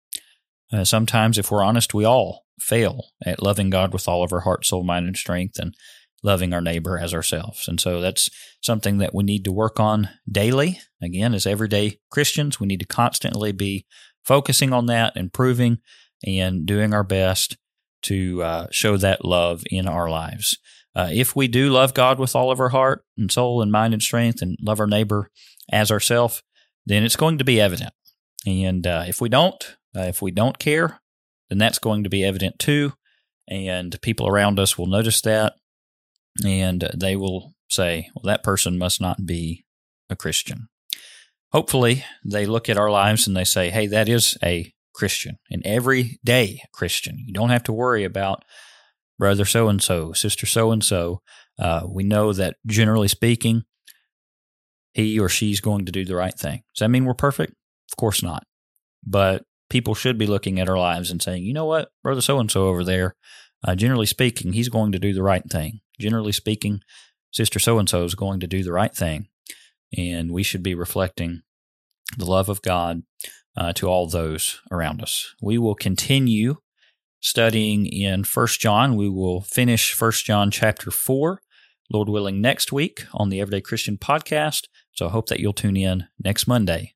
Uh, 0.72 0.84
sometimes, 0.84 1.38
if 1.38 1.50
we're 1.50 1.64
honest, 1.64 1.94
we 1.94 2.04
all 2.04 2.44
fail 2.60 3.06
at 3.24 3.42
loving 3.42 3.70
God 3.70 3.92
with 3.92 4.06
all 4.08 4.22
of 4.22 4.32
our 4.32 4.40
heart, 4.40 4.66
soul, 4.66 4.82
mind, 4.82 5.06
and 5.06 5.16
strength, 5.16 5.58
and 5.58 5.74
loving 6.22 6.52
our 6.52 6.60
neighbor 6.60 6.98
as 6.98 7.14
ourselves. 7.14 7.66
And 7.66 7.80
so 7.80 8.00
that's 8.00 8.30
something 8.62 8.98
that 8.98 9.14
we 9.14 9.24
need 9.24 9.44
to 9.44 9.52
work 9.52 9.80
on 9.80 10.10
daily. 10.30 10.80
Again, 11.02 11.34
as 11.34 11.46
everyday 11.46 11.98
Christians, 12.10 12.60
we 12.60 12.66
need 12.66 12.80
to 12.80 12.86
constantly 12.86 13.52
be 13.52 13.86
focusing 14.24 14.72
on 14.72 14.86
that, 14.86 15.16
improving, 15.16 15.78
and 16.26 16.66
doing 16.66 16.92
our 16.92 17.04
best 17.04 17.56
to 18.02 18.42
uh, 18.42 18.66
show 18.70 18.96
that 18.96 19.24
love 19.24 19.64
in 19.70 19.88
our 19.88 20.08
lives. 20.10 20.58
Uh, 20.94 21.08
if 21.10 21.36
we 21.36 21.48
do 21.48 21.70
love 21.70 21.94
God 21.94 22.18
with 22.18 22.34
all 22.34 22.50
of 22.50 22.60
our 22.60 22.70
heart 22.70 23.04
and 23.16 23.30
soul 23.30 23.62
and 23.62 23.70
mind 23.70 23.94
and 23.94 24.02
strength 24.02 24.42
and 24.42 24.58
love 24.60 24.80
our 24.80 24.86
neighbor 24.86 25.30
as 25.70 25.90
ourself, 25.90 26.42
then 26.84 27.04
it's 27.04 27.16
going 27.16 27.38
to 27.38 27.44
be 27.44 27.60
evident. 27.60 27.92
And 28.46 28.86
uh, 28.86 29.04
if 29.06 29.20
we 29.20 29.28
don't, 29.28 29.76
uh, 29.96 30.02
if 30.02 30.20
we 30.20 30.30
don't 30.30 30.58
care, 30.58 30.99
then 31.50 31.58
that's 31.58 31.78
going 31.78 32.04
to 32.04 32.10
be 32.10 32.24
evident 32.24 32.58
too. 32.58 32.94
And 33.48 34.00
people 34.00 34.26
around 34.26 34.58
us 34.58 34.78
will 34.78 34.86
notice 34.86 35.20
that 35.22 35.54
and 36.44 36.88
they 36.96 37.16
will 37.16 37.52
say, 37.68 38.08
well, 38.14 38.22
that 38.24 38.42
person 38.42 38.78
must 38.78 39.00
not 39.00 39.26
be 39.26 39.64
a 40.08 40.16
Christian. 40.16 40.68
Hopefully, 41.52 42.04
they 42.24 42.46
look 42.46 42.68
at 42.68 42.78
our 42.78 42.90
lives 42.90 43.26
and 43.26 43.36
they 43.36 43.44
say, 43.44 43.70
hey, 43.70 43.88
that 43.88 44.08
is 44.08 44.38
a 44.42 44.72
Christian, 44.94 45.38
an 45.50 45.62
everyday 45.64 46.60
Christian. 46.72 47.16
You 47.26 47.32
don't 47.34 47.50
have 47.50 47.64
to 47.64 47.72
worry 47.72 48.04
about 48.04 48.44
brother 49.18 49.44
so 49.44 49.68
and 49.68 49.82
so, 49.82 50.12
sister 50.12 50.46
so 50.46 50.70
and 50.70 50.84
so. 50.84 51.20
We 51.88 52.04
know 52.04 52.32
that 52.32 52.56
generally 52.66 53.08
speaking, 53.08 53.64
he 54.92 55.18
or 55.18 55.28
she's 55.28 55.60
going 55.60 55.86
to 55.86 55.92
do 55.92 56.04
the 56.04 56.16
right 56.16 56.34
thing. 56.34 56.62
Does 56.74 56.80
that 56.80 56.88
mean 56.88 57.04
we're 57.04 57.14
perfect? 57.14 57.52
Of 57.92 57.96
course 57.96 58.22
not. 58.22 58.44
But 59.04 59.42
people 59.70 59.94
should 59.94 60.18
be 60.18 60.26
looking 60.26 60.60
at 60.60 60.68
our 60.68 60.78
lives 60.78 61.10
and 61.10 61.22
saying, 61.22 61.44
you 61.44 61.54
know 61.54 61.64
what, 61.64 61.90
brother 62.02 62.20
so 62.20 62.38
and 62.38 62.50
so 62.50 62.66
over 62.66 62.84
there, 62.84 63.16
uh, 63.66 63.74
generally 63.74 64.06
speaking, 64.06 64.52
he's 64.52 64.68
going 64.68 64.92
to 64.92 64.98
do 64.98 65.14
the 65.14 65.22
right 65.22 65.48
thing. 65.48 65.80
Generally 65.98 66.32
speaking, 66.32 66.80
sister 67.32 67.58
so 67.58 67.78
and 67.78 67.88
so 67.88 68.04
is 68.04 68.14
going 68.14 68.40
to 68.40 68.46
do 68.46 68.62
the 68.62 68.72
right 68.72 68.94
thing. 68.94 69.28
And 69.96 70.30
we 70.32 70.42
should 70.42 70.62
be 70.62 70.74
reflecting 70.74 71.42
the 72.16 72.26
love 72.26 72.48
of 72.48 72.62
God 72.62 73.02
uh, 73.56 73.72
to 73.74 73.88
all 73.88 74.06
those 74.06 74.60
around 74.70 75.02
us. 75.02 75.34
We 75.42 75.58
will 75.58 75.74
continue 75.74 76.56
studying 77.20 77.86
in 77.86 78.24
First 78.24 78.60
John. 78.60 78.96
We 78.96 79.08
will 79.08 79.42
finish 79.42 79.92
First 79.92 80.24
John 80.24 80.50
chapter 80.50 80.90
4, 80.90 81.42
Lord 81.92 82.08
willing, 82.08 82.40
next 82.40 82.72
week 82.72 83.04
on 83.12 83.28
the 83.28 83.40
Everyday 83.40 83.60
Christian 83.60 83.98
podcast. 83.98 84.68
So 84.92 85.06
I 85.06 85.10
hope 85.10 85.28
that 85.28 85.40
you'll 85.40 85.52
tune 85.52 85.76
in 85.76 86.06
next 86.22 86.46
Monday 86.46 86.94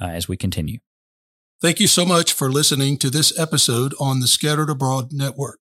uh, 0.00 0.08
as 0.08 0.28
we 0.28 0.36
continue. 0.36 0.78
Thank 1.64 1.80
you 1.80 1.86
so 1.86 2.04
much 2.04 2.34
for 2.34 2.52
listening 2.52 2.98
to 2.98 3.08
this 3.08 3.32
episode 3.38 3.94
on 3.98 4.20
the 4.20 4.26
Scattered 4.26 4.68
Abroad 4.68 5.14
Network. 5.14 5.60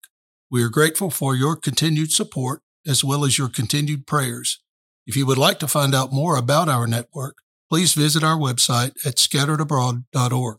We 0.52 0.62
are 0.62 0.68
grateful 0.68 1.10
for 1.10 1.34
your 1.34 1.56
continued 1.56 2.12
support 2.12 2.60
as 2.86 3.06
well 3.06 3.24
as 3.24 3.38
your 3.38 3.48
continued 3.48 4.06
prayers. 4.06 4.62
If 5.08 5.16
you 5.16 5.26
would 5.26 5.38
like 5.38 5.60
to 5.60 5.68
find 5.70 5.96
out 5.96 6.12
more 6.12 6.36
about 6.36 6.68
our 6.68 6.88
network, 6.88 7.38
please 7.70 7.94
visit 7.94 8.22
our 8.22 8.36
website 8.36 8.92
at 9.06 9.16
scatteredabroad.org. 9.16 10.58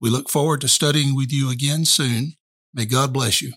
We 0.00 0.08
look 0.08 0.30
forward 0.30 0.60
to 0.60 0.68
studying 0.68 1.16
with 1.16 1.32
you 1.32 1.50
again 1.50 1.84
soon. 1.84 2.34
May 2.72 2.84
God 2.84 3.12
bless 3.12 3.42
you. 3.42 3.54